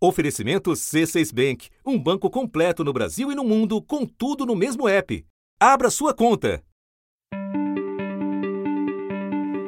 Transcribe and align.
Oferecimento 0.00 0.70
C6 0.70 1.34
Bank, 1.34 1.70
um 1.84 1.98
banco 1.98 2.30
completo 2.30 2.84
no 2.84 2.92
Brasil 2.92 3.32
e 3.32 3.34
no 3.34 3.42
mundo, 3.42 3.82
com 3.82 4.06
tudo 4.06 4.46
no 4.46 4.54
mesmo 4.54 4.88
app. 4.88 5.26
Abra 5.58 5.90
sua 5.90 6.14
conta. 6.14 6.62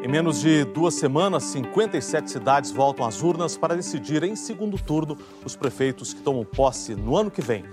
Em 0.05 0.09
menos 0.09 0.41
de 0.41 0.65
duas 0.67 0.95
semanas, 0.95 1.43
57 1.43 2.31
cidades 2.31 2.71
voltam 2.71 3.05
às 3.05 3.21
urnas 3.21 3.57
para 3.57 3.75
decidir 3.75 4.23
em 4.23 4.37
segundo 4.37 4.79
turno 4.79 5.19
os 5.45 5.57
prefeitos 5.57 6.15
que 6.15 6.23
tomam 6.23 6.45
posse 6.45 6.95
no 6.95 7.17
ano 7.17 7.29
que 7.29 7.43
vem. 7.43 7.65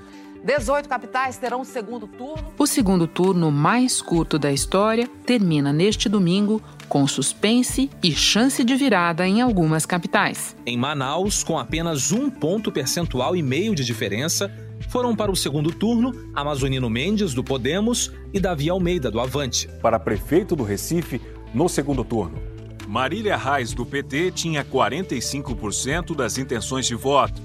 18 0.44 0.90
capitais 0.90 1.38
terão 1.38 1.64
segundo 1.64 2.08
turno. 2.08 2.54
O 2.58 2.66
segundo 2.66 3.06
turno 3.06 3.52
mais 3.52 4.02
curto 4.02 4.40
da 4.40 4.52
história 4.52 5.08
termina 5.28 5.72
neste 5.72 6.10
domingo 6.10 6.60
com 6.88 7.08
suspense 7.08 7.90
e 8.02 8.12
chance 8.12 8.64
de 8.64 8.76
virada 8.76 9.28
em 9.28 9.42
algumas 9.42 9.86
capitais. 9.86 10.56
Em 10.66 10.78
Manaus, 10.78 11.44
com 11.44 11.58
apenas 11.58 12.12
um 12.12 12.30
ponto 12.30 12.72
percentual 12.72 13.36
e 13.36 13.42
meio 13.42 13.76
de 13.76 13.84
diferença, 13.84 14.52
foram 14.90 15.16
para 15.16 15.32
o 15.32 15.36
segundo 15.36 15.72
turno 15.72 16.14
Amazonino 16.34 16.90
Mendes, 16.90 17.34
do 17.34 17.44
Podemos, 17.44 18.12
e 18.34 18.40
Davi 18.40 18.70
Almeida, 18.70 19.12
do 19.12 19.20
Avante. 19.20 19.68
Para 19.82 20.00
prefeito 20.00 20.56
do 20.56 20.64
Recife, 20.64 21.22
no 21.54 21.68
segundo 21.68 22.04
turno. 22.04 22.38
Marília 22.88 23.36
Reis, 23.36 23.74
do 23.74 23.86
PT, 23.86 24.32
tinha 24.32 24.64
45% 24.64 26.16
das 26.16 26.38
intenções 26.38 26.86
de 26.88 26.96
voto. 26.96 27.42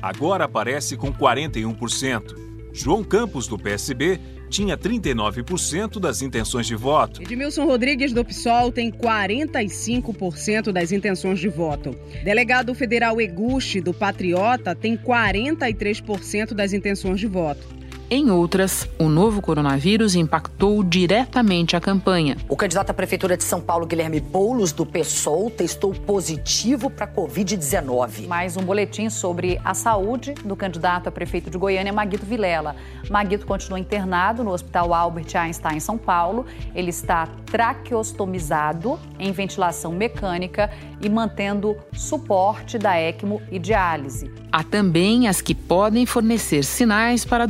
Agora 0.00 0.44
aparece 0.44 0.96
com 0.96 1.12
41%. 1.12 2.34
João 2.72 3.04
Campos, 3.04 3.46
do 3.46 3.58
PSB, 3.58 4.18
tinha 4.48 4.76
39% 4.76 5.98
das 6.00 6.22
intenções 6.22 6.66
de 6.66 6.74
voto. 6.74 7.22
Edmilson 7.22 7.64
Rodrigues 7.64 8.12
do 8.12 8.24
PSOL 8.24 8.72
tem 8.72 8.90
45% 8.90 10.72
das 10.72 10.92
intenções 10.92 11.38
de 11.38 11.48
voto. 11.48 11.94
Delegado 12.24 12.74
federal 12.74 13.20
Eguchi 13.20 13.80
do 13.80 13.94
Patriota 13.94 14.74
tem 14.74 14.96
43% 14.96 16.54
das 16.54 16.72
intenções 16.72 17.20
de 17.20 17.26
voto. 17.26 17.77
Em 18.10 18.30
outras, 18.30 18.88
o 18.98 19.06
novo 19.06 19.42
coronavírus 19.42 20.14
impactou 20.14 20.82
diretamente 20.82 21.76
a 21.76 21.80
campanha. 21.80 22.38
O 22.48 22.56
candidato 22.56 22.88
à 22.88 22.94
prefeitura 22.94 23.36
de 23.36 23.44
São 23.44 23.60
Paulo, 23.60 23.84
Guilherme 23.84 24.18
Boulos, 24.18 24.72
do 24.72 24.86
PSOL, 24.86 25.50
testou 25.50 25.92
positivo 25.92 26.88
para 26.88 27.06
Covid-19. 27.06 28.26
Mais 28.26 28.56
um 28.56 28.62
boletim 28.62 29.10
sobre 29.10 29.60
a 29.62 29.74
saúde 29.74 30.32
do 30.42 30.56
candidato 30.56 31.08
a 31.08 31.12
prefeito 31.12 31.50
de 31.50 31.58
Goiânia, 31.58 31.92
Maguito 31.92 32.24
Vilela. 32.24 32.76
Maguito 33.10 33.44
continua 33.44 33.78
internado 33.78 34.42
no 34.42 34.52
Hospital 34.52 34.94
Albert 34.94 35.36
Einstein, 35.36 35.76
em 35.76 35.80
São 35.80 35.98
Paulo. 35.98 36.46
Ele 36.74 36.88
está 36.88 37.28
traqueostomizado 37.50 38.98
em 39.18 39.32
ventilação 39.32 39.92
mecânica 39.92 40.70
e 40.98 41.10
mantendo 41.10 41.76
suporte 41.92 42.78
da 42.78 42.98
ECMO 42.98 43.42
e 43.50 43.58
diálise. 43.58 44.30
Há 44.50 44.64
também 44.64 45.28
as 45.28 45.42
que 45.42 45.54
podem 45.54 46.06
fornecer 46.06 46.64
sinais 46.64 47.24
para 47.24 47.46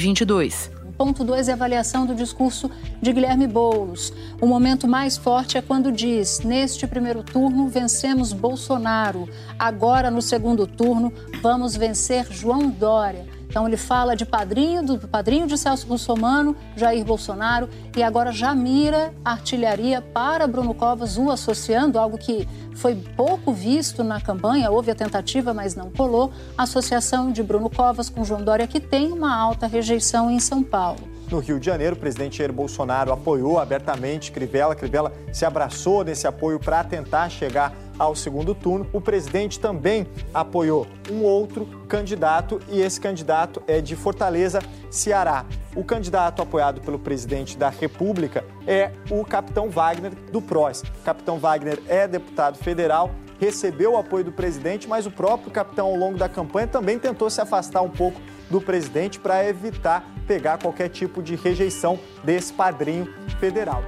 2022. 0.00 0.70
Ponto 0.96 1.24
2 1.24 1.48
é 1.48 1.52
a 1.52 1.54
avaliação 1.54 2.04
do 2.04 2.14
discurso 2.14 2.70
de 3.00 3.12
Guilherme 3.12 3.46
Boulos. 3.46 4.12
O 4.40 4.46
momento 4.46 4.86
mais 4.86 5.16
forte 5.16 5.56
é 5.56 5.62
quando 5.62 5.92
diz: 5.92 6.40
neste 6.40 6.86
primeiro 6.86 7.22
turno 7.22 7.68
vencemos 7.68 8.32
Bolsonaro, 8.32 9.28
agora 9.58 10.10
no 10.10 10.20
segundo 10.20 10.66
turno 10.66 11.12
vamos 11.42 11.76
vencer 11.76 12.26
João 12.30 12.68
Dória. 12.68 13.26
Então 13.50 13.66
ele 13.66 13.76
fala 13.76 14.14
de 14.14 14.24
padrinho, 14.24 14.80
do 14.80 15.08
padrinho 15.08 15.44
de 15.44 15.58
Celso 15.58 15.88
Russomano, 15.88 16.56
Jair 16.76 17.04
Bolsonaro, 17.04 17.68
e 17.96 18.00
agora 18.00 18.30
já 18.30 18.54
mira 18.54 19.12
artilharia 19.24 20.00
para 20.00 20.46
Bruno 20.46 20.72
Covas, 20.72 21.18
o 21.18 21.30
associando, 21.30 21.98
algo 21.98 22.16
que 22.16 22.48
foi 22.76 22.94
pouco 22.94 23.52
visto 23.52 24.04
na 24.04 24.20
campanha, 24.20 24.70
houve 24.70 24.92
a 24.92 24.94
tentativa, 24.94 25.52
mas 25.52 25.74
não 25.74 25.90
colou, 25.90 26.32
a 26.56 26.62
associação 26.62 27.32
de 27.32 27.42
Bruno 27.42 27.68
Covas 27.68 28.08
com 28.08 28.24
João 28.24 28.44
Dória, 28.44 28.68
que 28.68 28.78
tem 28.78 29.10
uma 29.10 29.34
alta 29.34 29.66
rejeição 29.66 30.30
em 30.30 30.38
São 30.38 30.62
Paulo. 30.62 31.00
No 31.28 31.40
Rio 31.40 31.58
de 31.58 31.66
Janeiro, 31.66 31.96
o 31.96 31.98
presidente 31.98 32.38
Jair 32.38 32.52
Bolsonaro 32.52 33.12
apoiou 33.12 33.58
abertamente 33.58 34.30
Crivella. 34.30 34.76
Crivella 34.76 35.12
se 35.32 35.44
abraçou 35.44 36.04
nesse 36.04 36.26
apoio 36.26 36.60
para 36.60 36.82
tentar 36.84 37.28
chegar 37.28 37.72
ao 38.00 38.16
segundo 38.16 38.54
turno. 38.54 38.86
O 38.94 39.00
presidente 39.00 39.60
também 39.60 40.06
apoiou 40.32 40.86
um 41.10 41.22
outro 41.22 41.66
candidato 41.86 42.58
e 42.70 42.80
esse 42.80 42.98
candidato 42.98 43.62
é 43.68 43.82
de 43.82 43.94
Fortaleza, 43.94 44.60
Ceará. 44.90 45.44
O 45.76 45.84
candidato 45.84 46.40
apoiado 46.40 46.80
pelo 46.80 46.98
presidente 46.98 47.58
da 47.58 47.68
República 47.68 48.42
é 48.66 48.90
o 49.10 49.22
capitão 49.22 49.68
Wagner 49.68 50.12
do 50.32 50.40
PROS. 50.40 50.82
O 50.82 51.04
capitão 51.04 51.38
Wagner 51.38 51.78
é 51.86 52.08
deputado 52.08 52.56
federal, 52.56 53.10
recebeu 53.38 53.92
o 53.92 53.98
apoio 53.98 54.24
do 54.24 54.32
presidente, 54.32 54.88
mas 54.88 55.04
o 55.04 55.10
próprio 55.10 55.50
capitão, 55.50 55.86
ao 55.88 55.96
longo 55.96 56.16
da 56.16 56.28
campanha, 56.28 56.66
também 56.66 56.98
tentou 56.98 57.28
se 57.28 57.40
afastar 57.40 57.82
um 57.82 57.90
pouco 57.90 58.18
do 58.48 58.60
presidente 58.60 59.20
para 59.20 59.46
evitar 59.46 60.04
pegar 60.26 60.58
qualquer 60.58 60.88
tipo 60.88 61.22
de 61.22 61.36
rejeição 61.36 61.98
desse 62.24 62.52
padrinho 62.52 63.06
federal. 63.38 63.82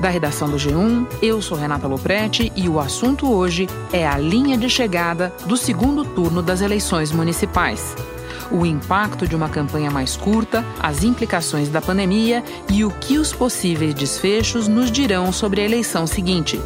Da 0.00 0.08
redação 0.08 0.48
do 0.48 0.56
G1, 0.56 1.06
eu 1.22 1.40
sou 1.40 1.56
Renata 1.56 1.86
Loprete 1.86 2.52
e 2.54 2.68
o 2.68 2.80
assunto 2.80 3.32
hoje 3.32 3.68
é 3.92 4.06
a 4.06 4.18
linha 4.18 4.58
de 4.58 4.68
chegada 4.68 5.32
do 5.46 5.56
segundo 5.56 6.04
turno 6.04 6.42
das 6.42 6.60
eleições 6.60 7.12
municipais. 7.12 7.94
O 8.50 8.66
impacto 8.66 9.26
de 9.26 9.34
uma 9.34 9.48
campanha 9.48 9.90
mais 9.90 10.16
curta, 10.16 10.64
as 10.80 11.02
implicações 11.02 11.68
da 11.68 11.80
pandemia 11.80 12.42
e 12.68 12.84
o 12.84 12.90
que 12.90 13.18
os 13.18 13.32
possíveis 13.32 13.94
desfechos 13.94 14.68
nos 14.68 14.90
dirão 14.90 15.32
sobre 15.32 15.60
a 15.60 15.64
eleição 15.64 16.06
seguinte. 16.06 16.60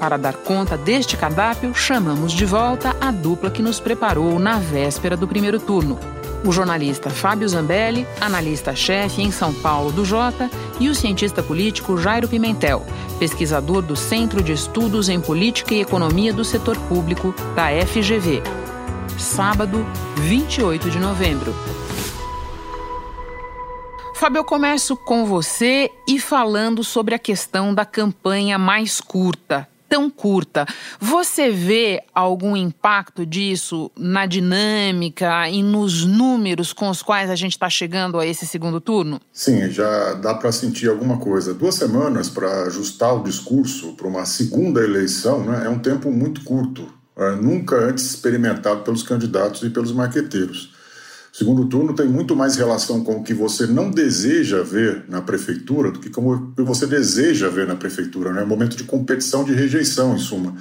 Para 0.00 0.16
dar 0.16 0.34
conta 0.34 0.76
deste 0.76 1.16
cardápio, 1.16 1.74
chamamos 1.74 2.32
de 2.32 2.46
volta 2.46 2.96
a 3.00 3.10
dupla 3.10 3.50
que 3.50 3.62
nos 3.62 3.80
preparou 3.80 4.38
na 4.38 4.58
véspera 4.58 5.16
do 5.16 5.28
primeiro 5.28 5.58
turno 5.58 5.98
o 6.44 6.52
jornalista 6.52 7.10
Fábio 7.10 7.48
Zambelli, 7.48 8.06
analista-chefe 8.20 9.22
em 9.22 9.30
São 9.30 9.52
Paulo 9.52 9.90
do 9.92 10.04
Jota, 10.04 10.50
e 10.80 10.88
o 10.88 10.94
cientista 10.94 11.42
político 11.42 11.96
Jairo 11.98 12.28
Pimentel, 12.28 12.84
pesquisador 13.18 13.82
do 13.82 13.96
Centro 13.96 14.42
de 14.42 14.52
Estudos 14.52 15.08
em 15.08 15.20
Política 15.20 15.74
e 15.74 15.80
Economia 15.80 16.32
do 16.32 16.44
Setor 16.44 16.76
Público, 16.88 17.34
da 17.54 17.68
FGV. 17.86 18.42
Sábado, 19.18 19.84
28 20.16 20.90
de 20.90 20.98
novembro. 20.98 21.54
Fábio, 24.14 24.40
eu 24.40 24.44
começo 24.44 24.96
com 24.96 25.24
você 25.24 25.90
e 26.06 26.18
falando 26.18 26.82
sobre 26.82 27.14
a 27.14 27.18
questão 27.18 27.72
da 27.72 27.84
campanha 27.84 28.58
mais 28.58 29.00
curta 29.00 29.68
tão 29.88 30.10
curta. 30.10 30.66
Você 31.00 31.50
vê 31.50 32.02
algum 32.14 32.56
impacto 32.56 33.24
disso 33.24 33.90
na 33.96 34.26
dinâmica 34.26 35.48
e 35.48 35.62
nos 35.62 36.04
números 36.04 36.72
com 36.72 36.88
os 36.88 37.02
quais 37.02 37.30
a 37.30 37.34
gente 37.34 37.52
está 37.52 37.70
chegando 37.70 38.18
a 38.18 38.26
esse 38.26 38.46
segundo 38.46 38.80
turno? 38.80 39.20
Sim, 39.32 39.70
já 39.70 40.14
dá 40.14 40.34
para 40.34 40.52
sentir 40.52 40.88
alguma 40.88 41.18
coisa. 41.18 41.54
Duas 41.54 41.74
semanas 41.74 42.28
para 42.28 42.64
ajustar 42.64 43.14
o 43.14 43.22
discurso 43.22 43.94
para 43.94 44.06
uma 44.06 44.26
segunda 44.26 44.82
eleição 44.82 45.44
né, 45.44 45.62
é 45.64 45.68
um 45.68 45.78
tempo 45.78 46.10
muito 46.10 46.42
curto, 46.42 46.92
é, 47.16 47.36
nunca 47.36 47.76
antes 47.76 48.04
experimentado 48.04 48.82
pelos 48.82 49.02
candidatos 49.02 49.62
e 49.62 49.70
pelos 49.70 49.92
marqueteiros. 49.92 50.77
Segundo 51.38 51.66
turno 51.66 51.94
tem 51.94 52.08
muito 52.08 52.34
mais 52.34 52.56
relação 52.56 53.04
com 53.04 53.18
o 53.18 53.22
que 53.22 53.32
você 53.32 53.64
não 53.64 53.92
deseja 53.92 54.60
ver 54.64 55.04
na 55.08 55.22
prefeitura 55.22 55.92
do 55.92 56.00
que 56.00 56.10
com 56.10 56.32
o 56.32 56.52
que 56.52 56.62
você 56.62 56.84
deseja 56.84 57.48
ver 57.48 57.64
na 57.64 57.76
prefeitura. 57.76 58.32
Né? 58.32 58.40
É 58.40 58.44
um 58.44 58.48
momento 58.48 58.76
de 58.76 58.82
competição, 58.82 59.44
de 59.44 59.54
rejeição, 59.54 60.16
em 60.16 60.18
suma. 60.18 60.56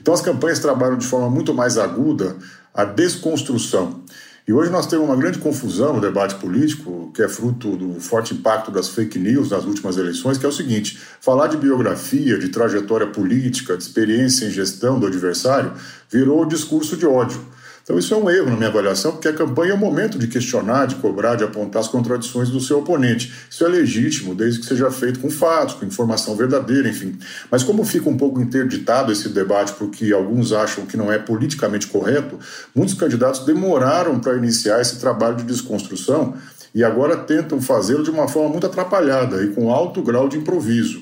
Então 0.00 0.14
as 0.14 0.22
campanhas 0.22 0.58
trabalham 0.58 0.96
de 0.96 1.04
forma 1.04 1.28
muito 1.28 1.52
mais 1.52 1.76
aguda 1.76 2.34
a 2.72 2.82
desconstrução. 2.82 4.00
E 4.48 4.54
hoje 4.54 4.70
nós 4.70 4.86
temos 4.86 5.04
uma 5.04 5.16
grande 5.16 5.38
confusão 5.38 5.92
no 5.92 6.00
debate 6.00 6.36
político, 6.36 7.12
que 7.14 7.22
é 7.22 7.28
fruto 7.28 7.76
do 7.76 8.00
forte 8.00 8.32
impacto 8.32 8.70
das 8.70 8.88
fake 8.88 9.18
news 9.18 9.50
nas 9.50 9.66
últimas 9.66 9.98
eleições, 9.98 10.38
que 10.38 10.46
é 10.46 10.48
o 10.48 10.52
seguinte: 10.52 10.98
falar 11.20 11.48
de 11.48 11.58
biografia, 11.58 12.38
de 12.38 12.48
trajetória 12.48 13.06
política, 13.06 13.76
de 13.76 13.82
experiência 13.82 14.46
em 14.46 14.50
gestão 14.50 14.98
do 14.98 15.06
adversário, 15.06 15.74
virou 16.10 16.46
discurso 16.46 16.96
de 16.96 17.04
ódio. 17.04 17.38
Então, 17.82 17.98
isso 17.98 18.14
é 18.14 18.16
um 18.16 18.30
erro 18.30 18.50
na 18.50 18.56
minha 18.56 18.68
avaliação, 18.68 19.12
porque 19.12 19.28
a 19.28 19.32
campanha 19.32 19.72
é 19.72 19.74
o 19.74 19.78
momento 19.78 20.18
de 20.18 20.28
questionar, 20.28 20.86
de 20.86 20.94
cobrar, 20.96 21.34
de 21.34 21.44
apontar 21.44 21.80
as 21.80 21.88
contradições 21.88 22.48
do 22.48 22.60
seu 22.60 22.78
oponente. 22.78 23.32
Isso 23.50 23.64
é 23.64 23.68
legítimo, 23.68 24.34
desde 24.34 24.60
que 24.60 24.66
seja 24.66 24.90
feito 24.90 25.18
com 25.18 25.28
fatos, 25.28 25.74
com 25.74 25.84
informação 25.84 26.36
verdadeira, 26.36 26.88
enfim. 26.88 27.18
Mas, 27.50 27.62
como 27.62 27.84
fica 27.84 28.08
um 28.08 28.16
pouco 28.16 28.40
interditado 28.40 29.10
esse 29.10 29.28
debate, 29.28 29.72
porque 29.72 30.12
alguns 30.12 30.52
acham 30.52 30.86
que 30.86 30.96
não 30.96 31.12
é 31.12 31.18
politicamente 31.18 31.88
correto, 31.88 32.38
muitos 32.74 32.94
candidatos 32.94 33.44
demoraram 33.44 34.20
para 34.20 34.36
iniciar 34.36 34.80
esse 34.80 35.00
trabalho 35.00 35.36
de 35.36 35.44
desconstrução 35.44 36.34
e 36.74 36.82
agora 36.82 37.16
tentam 37.16 37.60
fazê-lo 37.60 38.02
de 38.02 38.10
uma 38.10 38.28
forma 38.28 38.48
muito 38.48 38.66
atrapalhada 38.66 39.42
e 39.42 39.48
com 39.48 39.72
alto 39.72 40.02
grau 40.02 40.28
de 40.28 40.38
improviso. 40.38 41.00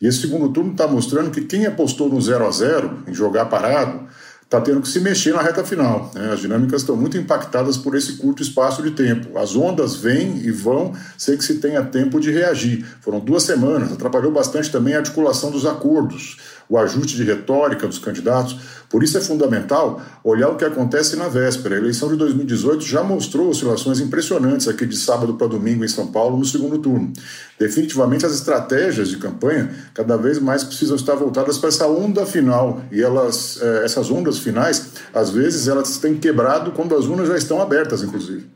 E 0.00 0.06
esse 0.06 0.20
segundo 0.22 0.48
turno 0.48 0.72
está 0.72 0.86
mostrando 0.86 1.30
que 1.30 1.42
quem 1.42 1.66
apostou 1.66 2.08
no 2.08 2.20
0 2.20 2.46
a 2.46 2.50
0 2.50 3.02
em 3.06 3.12
jogar 3.12 3.46
parado, 3.46 4.08
está 4.50 4.60
tendo 4.60 4.80
que 4.80 4.88
se 4.88 4.98
mexer 4.98 5.32
na 5.32 5.40
reta 5.40 5.64
final. 5.64 6.10
Né? 6.12 6.32
As 6.32 6.40
dinâmicas 6.40 6.80
estão 6.80 6.96
muito 6.96 7.16
impactadas 7.16 7.76
por 7.76 7.94
esse 7.94 8.14
curto 8.14 8.42
espaço 8.42 8.82
de 8.82 8.90
tempo. 8.90 9.38
As 9.38 9.54
ondas 9.54 9.94
vêm 9.94 10.38
e 10.38 10.50
vão 10.50 10.92
sem 11.16 11.36
que 11.36 11.44
se 11.44 11.60
tenha 11.60 11.84
tempo 11.84 12.18
de 12.18 12.32
reagir. 12.32 12.84
Foram 13.00 13.20
duas 13.20 13.44
semanas, 13.44 13.92
atrapalhou 13.92 14.32
bastante 14.32 14.68
também 14.68 14.94
a 14.94 14.98
articulação 14.98 15.52
dos 15.52 15.64
acordos. 15.64 16.36
O 16.70 16.78
ajuste 16.78 17.16
de 17.16 17.24
retórica 17.24 17.86
dos 17.88 17.98
candidatos. 17.98 18.56
Por 18.88 19.02
isso 19.02 19.18
é 19.18 19.20
fundamental 19.20 20.00
olhar 20.22 20.48
o 20.48 20.56
que 20.56 20.64
acontece 20.64 21.16
na 21.16 21.26
véspera. 21.28 21.74
A 21.74 21.78
eleição 21.78 22.08
de 22.08 22.16
2018 22.16 22.84
já 22.84 23.02
mostrou 23.02 23.48
oscilações 23.48 23.98
impressionantes 23.98 24.68
aqui 24.68 24.86
de 24.86 24.96
sábado 24.96 25.34
para 25.34 25.48
domingo 25.48 25.84
em 25.84 25.88
São 25.88 26.06
Paulo 26.06 26.38
no 26.38 26.44
segundo 26.44 26.78
turno. 26.78 27.12
Definitivamente 27.58 28.24
as 28.24 28.32
estratégias 28.32 29.08
de 29.08 29.16
campanha 29.16 29.74
cada 29.92 30.16
vez 30.16 30.38
mais 30.38 30.62
precisam 30.62 30.94
estar 30.94 31.16
voltadas 31.16 31.58
para 31.58 31.68
essa 31.68 31.88
onda 31.88 32.24
final 32.24 32.80
e 32.92 33.02
elas, 33.02 33.60
eh, 33.60 33.82
essas 33.84 34.08
ondas 34.10 34.38
finais, 34.38 34.92
às 35.12 35.30
vezes 35.30 35.66
elas 35.66 35.98
têm 35.98 36.16
quebrado 36.16 36.70
quando 36.70 36.94
as 36.94 37.06
urnas 37.06 37.28
já 37.28 37.36
estão 37.36 37.60
abertas, 37.60 38.02
inclusive. 38.02 38.46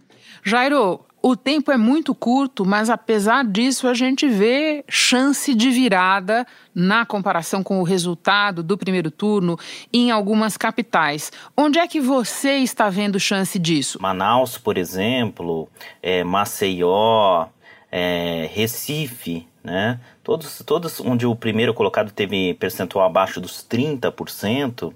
Jairo, 0.45 1.01
o 1.27 1.35
tempo 1.35 1.73
é 1.73 1.77
muito 1.79 2.15
curto, 2.15 2.67
mas 2.67 2.91
apesar 2.91 3.47
disso, 3.47 3.89
a 3.89 3.95
gente 3.95 4.29
vê 4.29 4.85
chance 4.87 5.55
de 5.55 5.71
virada 5.71 6.47
na 6.75 7.07
comparação 7.07 7.63
com 7.63 7.81
o 7.81 7.83
resultado 7.83 8.63
do 8.63 8.77
primeiro 8.77 9.11
turno 9.11 9.59
em 9.91 10.11
algumas 10.11 10.59
capitais. 10.59 11.33
Onde 11.57 11.79
é 11.79 11.89
que 11.89 11.99
você 11.99 12.57
está 12.57 12.91
vendo 12.91 13.19
chance 13.19 13.59
disso? 13.59 13.99
Manaus, 14.03 14.59
por 14.59 14.77
exemplo, 14.77 15.67
é, 16.03 16.23
Maceió, 16.23 17.47
é, 17.91 18.51
Recife, 18.53 19.49
né? 19.65 19.99
Todos, 20.23 20.63
todos 20.67 21.01
onde 21.01 21.25
o 21.25 21.35
primeiro 21.35 21.73
colocado 21.73 22.13
teve 22.13 22.53
percentual 22.55 23.07
abaixo 23.07 23.41
dos 23.41 23.67
30%, 23.67 24.93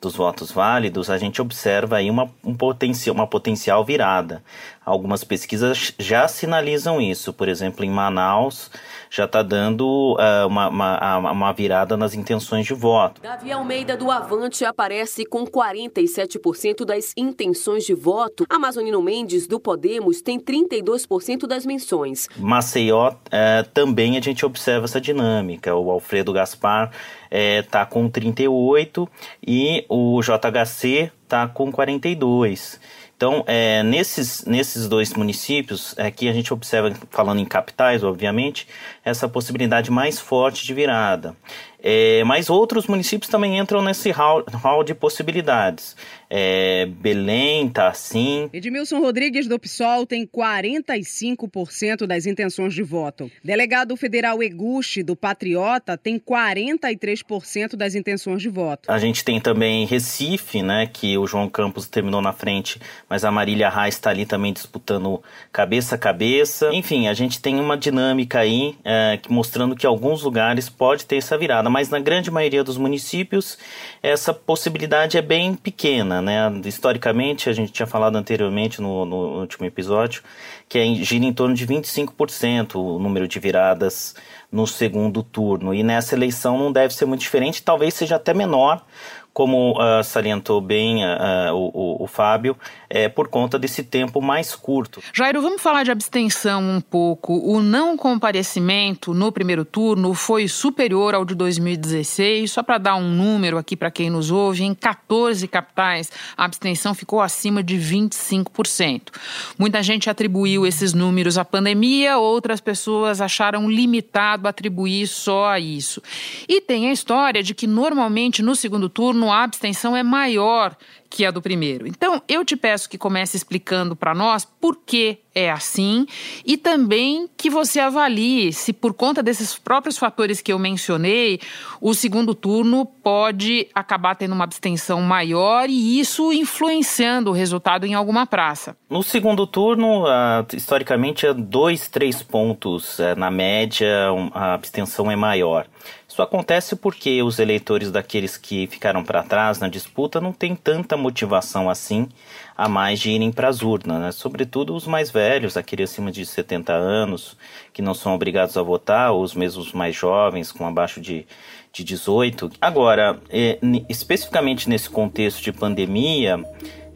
dos 0.00 0.16
votos 0.16 0.50
válidos, 0.50 1.10
a 1.10 1.18
gente 1.18 1.42
observa 1.42 1.96
aí 1.98 2.10
uma, 2.10 2.30
um 2.42 2.54
potencial, 2.54 3.14
uma 3.14 3.26
potencial 3.26 3.84
virada. 3.84 4.42
Algumas 4.90 5.22
pesquisas 5.22 5.94
já 6.00 6.26
sinalizam 6.26 7.00
isso. 7.00 7.32
Por 7.32 7.48
exemplo, 7.48 7.84
em 7.84 7.90
Manaus, 7.90 8.68
já 9.08 9.24
está 9.24 9.40
dando 9.40 10.16
uh, 10.16 10.48
uma, 10.48 10.68
uma, 10.68 11.30
uma, 11.30 11.52
virada 11.52 11.96
nas 11.96 12.12
intenções 12.12 12.66
de 12.66 12.74
voto. 12.74 13.22
Davi 13.22 13.52
Almeida 13.52 13.96
do 13.96 14.10
Avante 14.10 14.64
aparece 14.64 15.24
com 15.24 15.44
47% 15.44 16.84
das 16.84 17.12
intenções 17.16 17.84
de 17.84 17.94
voto. 17.94 18.44
Amazonino 18.48 19.00
Mendes 19.00 19.46
do 19.46 19.60
Podemos 19.60 20.20
tem 20.20 20.40
32% 20.40 21.46
das 21.46 21.64
menções. 21.64 22.28
Maceió, 22.36 23.10
uh, 23.10 23.68
também 23.72 24.18
a 24.18 24.20
gente 24.20 24.44
observa 24.44 24.86
essa 24.86 25.00
dinâmica. 25.00 25.72
O 25.72 25.88
Alfredo 25.88 26.32
Gaspar 26.32 26.90
está 27.30 27.82
eh, 27.82 27.84
com 27.84 28.08
38 28.08 29.08
e 29.46 29.84
o 29.88 30.20
JHC 30.20 31.12
está 31.22 31.46
com 31.46 31.70
42. 31.70 32.80
Então, 33.20 33.44
é, 33.46 33.82
nesses, 33.82 34.46
nesses 34.46 34.88
dois 34.88 35.12
municípios, 35.12 35.94
aqui 35.98 36.26
a 36.26 36.32
gente 36.32 36.54
observa, 36.54 36.90
falando 37.10 37.38
em 37.38 37.44
capitais, 37.44 38.02
obviamente, 38.02 38.66
essa 39.04 39.28
possibilidade 39.28 39.90
mais 39.90 40.18
forte 40.18 40.64
de 40.64 40.72
virada. 40.72 41.36
É, 41.82 42.22
mas 42.24 42.50
outros 42.50 42.86
municípios 42.86 43.30
também 43.30 43.58
entram 43.58 43.82
nesse 43.82 44.10
hall, 44.10 44.44
hall 44.52 44.84
de 44.84 44.94
possibilidades. 44.94 45.96
É, 46.32 46.86
Belém 46.86 47.68
tá 47.68 47.88
assim. 47.88 48.48
Edmilson 48.52 49.00
Rodrigues 49.00 49.48
do 49.48 49.58
PSOL 49.58 50.06
tem 50.06 50.24
45% 50.24 52.06
das 52.06 52.24
intenções 52.24 52.72
de 52.72 52.82
voto. 52.84 53.28
Delegado 53.42 53.96
federal 53.96 54.40
Eguchi 54.40 55.02
do 55.02 55.16
Patriota 55.16 55.96
tem 55.96 56.20
43% 56.20 57.74
das 57.74 57.96
intenções 57.96 58.40
de 58.40 58.48
voto. 58.48 58.90
A 58.90 58.98
gente 58.98 59.24
tem 59.24 59.40
também 59.40 59.84
Recife, 59.86 60.62
né, 60.62 60.86
que 60.86 61.18
o 61.18 61.26
João 61.26 61.48
Campos 61.48 61.88
terminou 61.88 62.22
na 62.22 62.32
frente, 62.32 62.80
mas 63.08 63.24
a 63.24 63.30
Marília 63.30 63.68
Reis 63.68 63.94
está 63.94 64.10
ali 64.10 64.24
também 64.24 64.52
disputando 64.52 65.20
cabeça 65.52 65.96
a 65.96 65.98
cabeça. 65.98 66.70
Enfim, 66.72 67.08
a 67.08 67.14
gente 67.14 67.40
tem 67.40 67.58
uma 67.58 67.76
dinâmica 67.76 68.40
aí 68.40 68.76
é, 68.84 69.18
mostrando 69.28 69.74
que 69.74 69.86
alguns 69.86 70.22
lugares 70.22 70.68
pode 70.68 71.06
ter 71.06 71.16
essa 71.16 71.36
virada 71.36 71.69
mas 71.70 71.88
na 71.88 71.98
grande 71.98 72.30
maioria 72.30 72.64
dos 72.64 72.76
municípios 72.76 73.56
essa 74.02 74.34
possibilidade 74.34 75.16
é 75.16 75.22
bem 75.22 75.54
pequena, 75.54 76.20
né? 76.20 76.50
Historicamente, 76.64 77.48
a 77.48 77.52
gente 77.52 77.72
tinha 77.72 77.86
falado 77.86 78.16
anteriormente 78.16 78.80
no, 78.82 79.04
no 79.04 79.40
último 79.40 79.66
episódio, 79.66 80.22
que 80.68 80.78
é, 80.78 80.94
gira 80.96 81.24
em 81.24 81.32
torno 81.32 81.54
de 81.54 81.66
25% 81.66 82.74
o 82.74 82.98
número 82.98 83.26
de 83.26 83.38
viradas 83.38 84.14
no 84.50 84.66
segundo 84.66 85.22
turno. 85.22 85.72
E 85.72 85.82
nessa 85.82 86.14
eleição 86.14 86.58
não 86.58 86.72
deve 86.72 86.92
ser 86.92 87.06
muito 87.06 87.20
diferente, 87.20 87.62
talvez 87.62 87.94
seja 87.94 88.16
até 88.16 88.34
menor, 88.34 88.84
como 89.32 89.72
uh, 89.72 90.02
salientou 90.02 90.60
bem 90.60 91.04
uh, 91.04 91.54
o, 91.54 91.70
o, 91.72 92.04
o, 92.04 92.06
Fábio, 92.06 92.56
é 92.88 93.08
por 93.08 93.28
conta 93.28 93.58
desse 93.58 93.84
tempo 93.84 94.20
mais 94.20 94.54
curto. 94.54 95.00
Jairo, 95.12 95.40
vamos 95.40 95.62
falar 95.62 95.84
de 95.84 95.90
abstenção 95.90 96.62
um 96.62 96.80
pouco. 96.80 97.34
O 97.34 97.62
não 97.62 97.96
comparecimento 97.96 99.14
no 99.14 99.30
primeiro 99.30 99.64
turno 99.64 100.14
foi 100.14 100.48
superior 100.48 101.14
ao 101.14 101.24
de 101.24 101.34
2016. 101.34 102.50
Só 102.50 102.62
para 102.62 102.78
dar 102.78 102.96
um 102.96 103.08
número 103.08 103.56
aqui 103.56 103.76
para 103.76 103.90
quem 103.90 104.10
nos 104.10 104.30
ouve, 104.30 104.64
em 104.64 104.74
14 104.74 105.46
capitais 105.46 106.10
a 106.36 106.44
abstenção 106.44 106.94
ficou 106.94 107.20
acima 107.20 107.62
de 107.62 107.76
25%. 107.76 109.10
Muita 109.58 109.82
gente 109.82 110.10
atribuiu 110.10 110.66
esses 110.66 110.92
números 110.92 111.38
à 111.38 111.44
pandemia, 111.44 112.18
outras 112.18 112.60
pessoas 112.60 113.20
acharam 113.20 113.70
limitado 113.70 114.48
atribuir 114.48 115.06
só 115.06 115.50
a 115.50 115.60
isso. 115.60 116.02
E 116.48 116.60
tem 116.60 116.88
a 116.88 116.92
história 116.92 117.42
de 117.42 117.54
que 117.54 117.66
normalmente 117.66 118.42
no 118.42 118.56
segundo 118.56 118.88
turno 118.88 119.19
a 119.28 119.42
abstenção 119.42 119.96
é 119.96 120.02
maior 120.04 120.76
que 121.10 121.26
a 121.26 121.32
do 121.32 121.42
primeiro. 121.42 121.88
Então, 121.88 122.22
eu 122.28 122.44
te 122.44 122.56
peço 122.56 122.88
que 122.88 122.96
comece 122.96 123.36
explicando 123.36 123.96
para 123.96 124.14
nós 124.14 124.44
por 124.44 124.76
que 124.76 125.18
é 125.34 125.50
assim 125.50 126.06
e 126.44 126.56
também 126.56 127.28
que 127.36 127.48
você 127.48 127.78
avalie 127.78 128.52
se, 128.52 128.72
por 128.72 128.94
conta 128.94 129.22
desses 129.22 129.58
próprios 129.58 129.96
fatores 129.98 130.40
que 130.40 130.52
eu 130.52 130.58
mencionei, 130.58 131.40
o 131.80 131.94
segundo 131.94 132.34
turno 132.34 132.84
pode 132.84 133.68
acabar 133.74 134.14
tendo 134.14 134.34
uma 134.34 134.44
abstenção 134.44 135.00
maior 135.02 135.68
e 135.68 136.00
isso 136.00 136.32
influenciando 136.32 137.30
o 137.30 137.34
resultado 137.34 137.86
em 137.86 137.94
alguma 137.94 138.26
praça. 138.26 138.76
No 138.88 139.02
segundo 139.02 139.46
turno, 139.46 140.04
uh, 140.04 140.46
historicamente, 140.54 141.26
é 141.26 141.34
dois, 141.34 141.88
três 141.88 142.22
pontos 142.22 142.98
uh, 142.98 143.16
na 143.16 143.30
média, 143.30 143.88
a 144.32 144.54
abstenção 144.54 145.10
é 145.10 145.16
maior. 145.16 145.66
Isso 146.08 146.20
acontece 146.22 146.74
porque 146.74 147.22
os 147.22 147.38
eleitores 147.38 147.90
daqueles 147.92 148.36
que 148.36 148.66
ficaram 148.66 149.04
para 149.04 149.22
trás 149.22 149.60
na 149.60 149.68
disputa 149.68 150.20
não 150.20 150.32
têm 150.32 150.56
tanta 150.56 150.96
motivação 151.00 151.68
assim 151.68 152.08
a 152.56 152.68
mais 152.68 153.00
de 153.00 153.10
irem 153.10 153.32
para 153.32 153.48
as 153.48 153.62
urnas, 153.62 154.00
né? 154.00 154.12
sobretudo 154.12 154.74
os 154.74 154.86
mais 154.86 155.10
velhos, 155.10 155.56
aqueles 155.56 155.90
acima 155.90 156.12
de 156.12 156.26
70 156.26 156.72
anos, 156.72 157.36
que 157.72 157.80
não 157.80 157.94
são 157.94 158.14
obrigados 158.14 158.56
a 158.56 158.62
votar, 158.62 159.12
ou 159.12 159.22
os 159.22 159.34
mesmos 159.34 159.72
mais 159.72 159.96
jovens, 159.96 160.52
com 160.52 160.66
abaixo 160.66 161.00
de, 161.00 161.26
de 161.72 161.82
18. 161.82 162.50
Agora, 162.60 163.18
é, 163.30 163.58
especificamente 163.88 164.68
nesse 164.68 164.90
contexto 164.90 165.42
de 165.42 165.52
pandemia, 165.52 166.44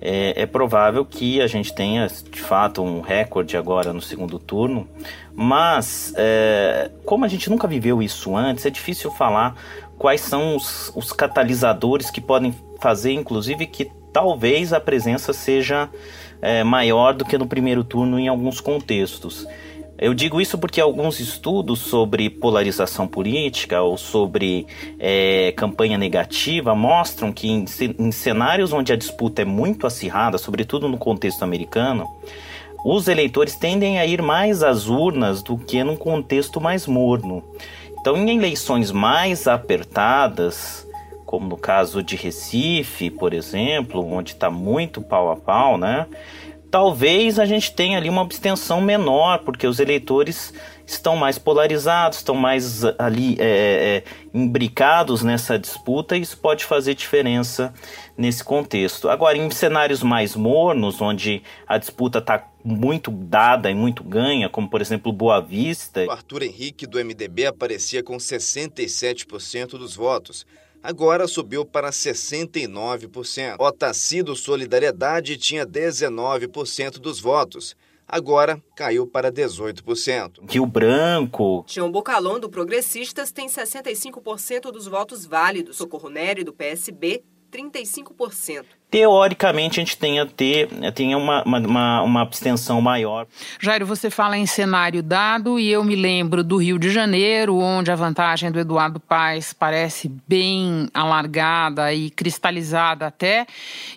é, 0.00 0.42
é, 0.42 0.46
provável 0.46 1.02
que 1.02 1.40
a 1.40 1.46
gente 1.46 1.74
tenha 1.74 2.06
de 2.06 2.40
fato 2.42 2.82
um 2.82 3.00
recorde 3.00 3.56
agora 3.56 3.90
no 3.90 4.02
segundo 4.02 4.38
turno, 4.38 4.86
mas 5.34 6.12
é, 6.14 6.90
como 7.06 7.24
a 7.24 7.28
gente 7.28 7.48
nunca 7.48 7.66
viveu 7.66 8.02
isso 8.02 8.36
antes, 8.36 8.66
é 8.66 8.70
difícil 8.70 9.10
falar 9.10 9.56
quais 9.98 10.20
são 10.20 10.56
os, 10.56 10.92
os 10.94 11.12
catalisadores 11.12 12.10
que 12.10 12.20
podem 12.20 12.54
fazer, 12.80 13.12
inclusive, 13.12 13.66
que 13.66 13.90
talvez 14.12 14.72
a 14.72 14.80
presença 14.80 15.32
seja 15.32 15.88
é, 16.40 16.62
maior 16.62 17.14
do 17.14 17.24
que 17.24 17.36
no 17.36 17.46
primeiro 17.46 17.82
turno 17.82 18.18
em 18.18 18.28
alguns 18.28 18.60
contextos. 18.60 19.46
Eu 19.96 20.12
digo 20.12 20.40
isso 20.40 20.58
porque 20.58 20.80
alguns 20.80 21.20
estudos 21.20 21.78
sobre 21.78 22.28
polarização 22.28 23.06
política 23.06 23.80
ou 23.80 23.96
sobre 23.96 24.66
é, 24.98 25.52
campanha 25.56 25.96
negativa 25.96 26.74
mostram 26.74 27.32
que 27.32 27.48
em, 27.48 27.64
em 27.98 28.10
cenários 28.10 28.72
onde 28.72 28.92
a 28.92 28.96
disputa 28.96 29.42
é 29.42 29.44
muito 29.44 29.86
acirrada, 29.86 30.36
sobretudo 30.36 30.88
no 30.88 30.98
contexto 30.98 31.44
americano, 31.44 32.08
os 32.84 33.08
eleitores 33.08 33.56
tendem 33.56 33.98
a 33.98 34.04
ir 34.04 34.20
mais 34.20 34.62
às 34.62 34.88
urnas 34.88 35.42
do 35.42 35.56
que 35.56 35.82
num 35.82 35.96
contexto 35.96 36.60
mais 36.60 36.86
morno. 36.86 37.42
Então, 38.04 38.18
em 38.18 38.36
eleições 38.36 38.92
mais 38.92 39.48
apertadas, 39.48 40.86
como 41.24 41.48
no 41.48 41.56
caso 41.56 42.02
de 42.02 42.16
Recife, 42.16 43.08
por 43.08 43.32
exemplo, 43.32 44.06
onde 44.06 44.32
está 44.32 44.50
muito 44.50 45.00
pau 45.00 45.30
a 45.30 45.36
pau, 45.36 45.78
né? 45.78 46.06
Talvez 46.70 47.38
a 47.38 47.46
gente 47.46 47.72
tenha 47.72 47.96
ali 47.96 48.10
uma 48.10 48.20
abstenção 48.20 48.82
menor, 48.82 49.38
porque 49.38 49.66
os 49.66 49.80
eleitores 49.80 50.52
estão 50.86 51.16
mais 51.16 51.38
polarizados, 51.38 52.18
estão 52.18 52.34
mais 52.34 52.84
ali 52.98 53.36
é, 53.38 54.04
é, 54.04 54.04
imbricados 54.32 55.22
nessa 55.22 55.58
disputa, 55.58 56.16
e 56.16 56.20
isso 56.20 56.36
pode 56.36 56.64
fazer 56.64 56.94
diferença 56.94 57.72
nesse 58.16 58.44
contexto. 58.44 59.08
Agora, 59.08 59.36
em 59.36 59.50
cenários 59.50 60.02
mais 60.02 60.36
mornos, 60.36 61.00
onde 61.00 61.42
a 61.66 61.78
disputa 61.78 62.18
está 62.18 62.46
muito 62.64 63.10
dada 63.10 63.70
e 63.70 63.74
muito 63.74 64.02
ganha, 64.02 64.48
como 64.48 64.68
por 64.68 64.80
exemplo 64.80 65.12
Boa 65.12 65.40
Vista. 65.40 66.04
O 66.06 66.10
Arthur 66.10 66.42
Henrique 66.42 66.86
do 66.86 66.98
MDB 66.98 67.46
aparecia 67.46 68.02
com 68.02 68.16
67% 68.16 69.70
dos 69.70 69.94
votos. 69.96 70.46
Agora 70.82 71.26
subiu 71.26 71.64
para 71.64 71.88
69%. 71.88 73.56
Otacílio 73.58 74.36
Solidariedade 74.36 75.38
tinha 75.38 75.66
19% 75.66 76.98
dos 76.98 77.18
votos. 77.18 77.74
Agora 78.08 78.62
caiu 78.76 79.06
para 79.06 79.32
18%. 79.32 80.48
Rio 80.48 80.66
Branco. 80.66 81.64
Tião 81.66 81.90
Bocalon, 81.90 82.38
do 82.38 82.48
Progressistas, 82.48 83.32
tem 83.32 83.48
65% 83.48 84.70
dos 84.70 84.86
votos 84.86 85.24
válidos. 85.24 85.76
Socorro 85.76 86.08
Nery, 86.08 86.44
do 86.44 86.52
PSB, 86.52 87.22
35%. 87.54 88.64
Teoricamente, 88.90 89.80
a 89.80 89.82
gente 89.84 89.96
tenha, 89.96 90.26
ter, 90.26 90.68
tenha 90.92 91.16
uma, 91.16 91.42
uma, 91.44 92.02
uma 92.02 92.22
abstenção 92.22 92.80
maior. 92.80 93.26
Jairo, 93.60 93.86
você 93.86 94.10
fala 94.10 94.36
em 94.36 94.46
cenário 94.46 95.02
dado 95.02 95.58
e 95.58 95.70
eu 95.70 95.82
me 95.82 95.96
lembro 95.96 96.44
do 96.44 96.56
Rio 96.56 96.78
de 96.78 96.90
Janeiro, 96.90 97.56
onde 97.56 97.90
a 97.90 97.96
vantagem 97.96 98.52
do 98.52 98.58
Eduardo 98.58 99.00
Paes 99.00 99.52
parece 99.52 100.08
bem 100.28 100.88
alargada 100.94 101.92
e 101.92 102.10
cristalizada 102.10 103.06
até. 103.06 103.46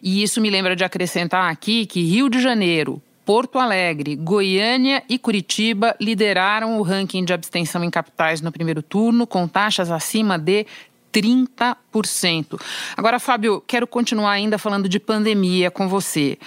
E 0.01 0.23
isso 0.23 0.41
me 0.41 0.49
lembra 0.49 0.75
de 0.75 0.83
acrescentar 0.83 1.51
aqui 1.51 1.85
que 1.85 2.01
Rio 2.01 2.29
de 2.29 2.39
Janeiro, 2.39 3.01
Porto 3.27 3.59
Alegre, 3.59 4.15
Goiânia 4.15 5.03
e 5.09 5.19
Curitiba 5.19 5.93
lideraram 5.99 6.79
o 6.79 6.81
ranking 6.81 7.25
de 7.25 7.33
abstenção 7.33 7.83
em 7.83 7.89
capitais 7.89 8.39
no 8.39 8.53
primeiro 8.53 8.81
turno, 8.81 9.27
com 9.27 9.45
taxas 9.49 9.91
acima 9.91 10.39
de 10.39 10.65
30%. 11.13 12.59
Agora, 12.95 13.19
Fábio, 13.19 13.63
quero 13.65 13.87
continuar 13.87 14.31
ainda 14.31 14.57
falando 14.57 14.87
de 14.87 14.99
pandemia 14.99 15.71
com 15.71 15.87
você. 15.87 16.37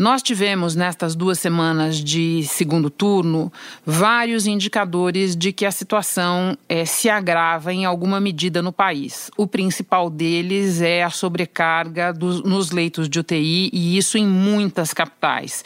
Nós 0.00 0.22
tivemos 0.22 0.74
nestas 0.74 1.14
duas 1.14 1.38
semanas 1.38 2.02
de 2.02 2.42
segundo 2.44 2.88
turno 2.88 3.52
vários 3.84 4.46
indicadores 4.46 5.36
de 5.36 5.52
que 5.52 5.66
a 5.66 5.70
situação 5.70 6.56
é, 6.66 6.86
se 6.86 7.10
agrava 7.10 7.70
em 7.70 7.84
alguma 7.84 8.18
medida 8.18 8.62
no 8.62 8.72
país. 8.72 9.30
O 9.36 9.46
principal 9.46 10.08
deles 10.08 10.80
é 10.80 11.02
a 11.02 11.10
sobrecarga 11.10 12.14
dos, 12.14 12.42
nos 12.42 12.70
leitos 12.70 13.10
de 13.10 13.20
UTI 13.20 13.68
e 13.74 13.98
isso 13.98 14.16
em 14.16 14.26
muitas 14.26 14.94
capitais. 14.94 15.62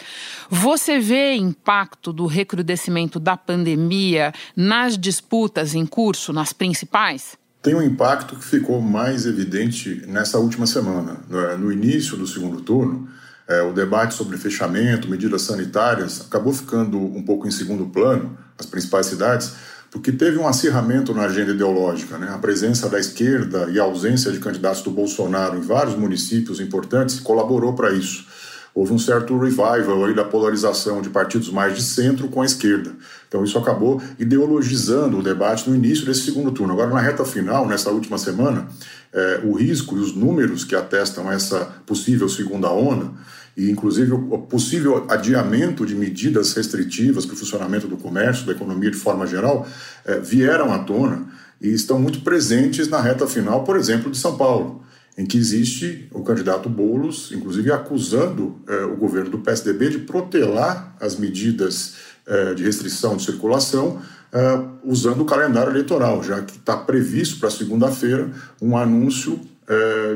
Você 0.50 0.98
vê 0.98 1.34
impacto 1.34 2.12
do 2.12 2.26
recrudescimento 2.26 3.20
da 3.20 3.36
pandemia 3.36 4.32
nas 4.56 4.98
disputas 4.98 5.76
em 5.76 5.86
curso, 5.86 6.32
nas 6.32 6.52
principais? 6.52 7.38
Tem 7.64 7.74
um 7.74 7.80
impacto 7.80 8.36
que 8.36 8.44
ficou 8.44 8.78
mais 8.82 9.24
evidente 9.24 10.04
nessa 10.06 10.38
última 10.38 10.66
semana. 10.66 11.16
No 11.58 11.72
início 11.72 12.14
do 12.14 12.26
segundo 12.26 12.60
turno, 12.60 13.08
é, 13.48 13.62
o 13.62 13.72
debate 13.72 14.12
sobre 14.12 14.36
fechamento, 14.36 15.08
medidas 15.08 15.42
sanitárias, 15.42 16.20
acabou 16.20 16.52
ficando 16.52 16.98
um 16.98 17.22
pouco 17.22 17.48
em 17.48 17.50
segundo 17.50 17.86
plano, 17.86 18.36
as 18.58 18.66
principais 18.66 19.06
cidades, 19.06 19.54
porque 19.90 20.12
teve 20.12 20.36
um 20.36 20.46
acirramento 20.46 21.14
na 21.14 21.22
agenda 21.22 21.52
ideológica. 21.52 22.18
Né? 22.18 22.30
A 22.30 22.36
presença 22.36 22.86
da 22.86 23.00
esquerda 23.00 23.70
e 23.70 23.80
a 23.80 23.84
ausência 23.84 24.30
de 24.30 24.40
candidatos 24.40 24.82
do 24.82 24.90
Bolsonaro 24.90 25.56
em 25.56 25.62
vários 25.62 25.96
municípios 25.96 26.60
importantes 26.60 27.18
colaborou 27.18 27.72
para 27.72 27.92
isso 27.92 28.26
houve 28.74 28.92
um 28.92 28.98
certo 28.98 29.38
revival 29.38 30.04
aí 30.04 30.14
da 30.14 30.24
polarização 30.24 31.00
de 31.00 31.08
partidos 31.08 31.48
mais 31.48 31.76
de 31.76 31.82
centro 31.82 32.26
com 32.28 32.42
a 32.42 32.44
esquerda. 32.44 32.90
Então 33.28 33.44
isso 33.44 33.56
acabou 33.56 34.02
ideologizando 34.18 35.18
o 35.18 35.22
debate 35.22 35.70
no 35.70 35.76
início 35.76 36.04
desse 36.04 36.22
segundo 36.22 36.50
turno. 36.50 36.72
Agora, 36.72 36.90
na 36.90 37.00
reta 37.00 37.24
final, 37.24 37.68
nessa 37.68 37.90
última 37.90 38.18
semana, 38.18 38.66
é, 39.12 39.40
o 39.44 39.52
risco 39.52 39.96
e 39.96 40.00
os 40.00 40.14
números 40.14 40.64
que 40.64 40.74
atestam 40.74 41.30
essa 41.30 41.60
possível 41.86 42.28
segunda 42.28 42.68
onda, 42.70 43.12
e 43.56 43.70
inclusive 43.70 44.12
o 44.12 44.38
possível 44.38 45.06
adiamento 45.08 45.86
de 45.86 45.94
medidas 45.94 46.52
restritivas 46.54 47.24
para 47.24 47.34
o 47.34 47.38
funcionamento 47.38 47.86
do 47.86 47.96
comércio, 47.96 48.44
da 48.44 48.52
economia 48.52 48.90
de 48.90 48.96
forma 48.96 49.24
geral, 49.24 49.68
é, 50.04 50.18
vieram 50.18 50.72
à 50.72 50.80
tona 50.80 51.28
e 51.60 51.68
estão 51.68 52.00
muito 52.00 52.22
presentes 52.22 52.88
na 52.88 53.00
reta 53.00 53.28
final, 53.28 53.62
por 53.62 53.76
exemplo, 53.76 54.10
de 54.10 54.18
São 54.18 54.36
Paulo 54.36 54.83
em 55.16 55.24
que 55.24 55.38
existe 55.38 56.08
o 56.12 56.22
candidato 56.22 56.68
Boulos, 56.68 57.30
inclusive 57.32 57.70
acusando 57.70 58.56
eh, 58.68 58.84
o 58.84 58.96
governo 58.96 59.30
do 59.30 59.38
PSDB 59.38 59.90
de 59.90 59.98
protelar 59.98 60.96
as 61.00 61.16
medidas 61.16 61.94
eh, 62.26 62.54
de 62.54 62.64
restrição 62.64 63.16
de 63.16 63.24
circulação 63.24 64.02
eh, 64.32 64.60
usando 64.82 65.20
o 65.20 65.24
calendário 65.24 65.70
eleitoral, 65.70 66.22
já 66.22 66.42
que 66.42 66.56
está 66.56 66.76
previsto 66.76 67.38
para 67.38 67.48
segunda-feira 67.50 68.30
um 68.60 68.76
anúncio 68.76 69.40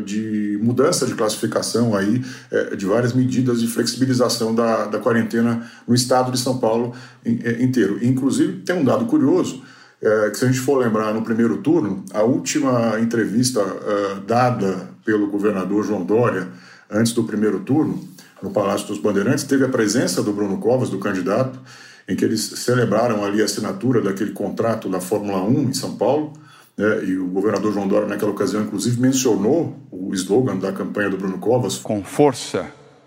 de 0.04 0.58
mudança 0.62 1.06
de 1.06 1.14
classificação 1.14 1.96
aí 1.96 2.22
de 2.76 2.84
várias 2.84 3.14
medidas 3.14 3.62
de 3.62 3.66
flexibilização 3.66 4.54
da, 4.54 4.84
da 4.84 4.98
quarentena 4.98 5.66
no 5.88 5.94
estado 5.94 6.30
de 6.30 6.38
São 6.38 6.58
Paulo 6.58 6.94
inteiro. 7.58 7.98
Inclusive 8.02 8.60
tem 8.60 8.76
um 8.76 8.84
dado 8.84 9.06
curioso 9.06 9.62
é, 10.00 10.30
que 10.30 10.38
se 10.38 10.44
a 10.44 10.48
gente 10.48 10.60
for 10.60 10.78
lembrar 10.78 11.12
no 11.12 11.22
primeiro 11.22 11.58
turno, 11.58 12.04
a 12.12 12.22
última 12.22 13.00
entrevista 13.00 13.60
uh, 13.60 14.20
dada 14.26 14.90
pelo 15.04 15.28
governador 15.28 15.84
João 15.84 16.04
Dória 16.04 16.48
antes 16.90 17.12
do 17.12 17.24
primeiro 17.24 17.60
turno, 17.60 18.06
no 18.40 18.50
Palácio 18.50 18.86
dos 18.86 18.98
Bandeirantes, 18.98 19.44
teve 19.44 19.64
a 19.64 19.68
presença 19.68 20.22
do 20.22 20.32
Bruno 20.32 20.58
Covas, 20.58 20.90
do 20.90 20.98
candidato, 20.98 21.58
em 22.08 22.14
que 22.14 22.24
eles 22.24 22.40
celebraram 22.40 23.24
ali 23.24 23.42
a 23.42 23.44
assinatura 23.44 24.00
daquele 24.00 24.30
contrato 24.30 24.88
da 24.88 25.00
Fórmula 25.00 25.42
1 25.42 25.62
em 25.70 25.74
São 25.74 25.96
Paulo, 25.96 26.32
né, 26.76 27.04
e 27.04 27.18
o 27.18 27.26
governador 27.26 27.72
João 27.72 27.88
Dória, 27.88 28.06
naquela 28.06 28.30
ocasião, 28.30 28.62
inclusive 28.62 29.00
mencionou 29.00 29.76
o 29.90 30.14
slogan 30.14 30.56
da 30.56 30.72
campanha 30.72 31.10
do 31.10 31.16
Bruno 31.16 31.38
Covas: 31.38 31.76
Com 31.78 32.04
força, 32.04 32.66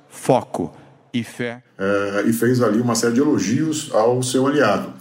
foco 0.10 0.76
e 1.14 1.24
fé. 1.24 1.64
É, 1.78 2.24
e 2.28 2.34
fez 2.34 2.62
ali 2.62 2.82
uma 2.82 2.96
série 2.96 3.14
de 3.14 3.22
elogios 3.22 3.90
ao 3.94 4.22
seu 4.22 4.46
aliado. 4.46 4.94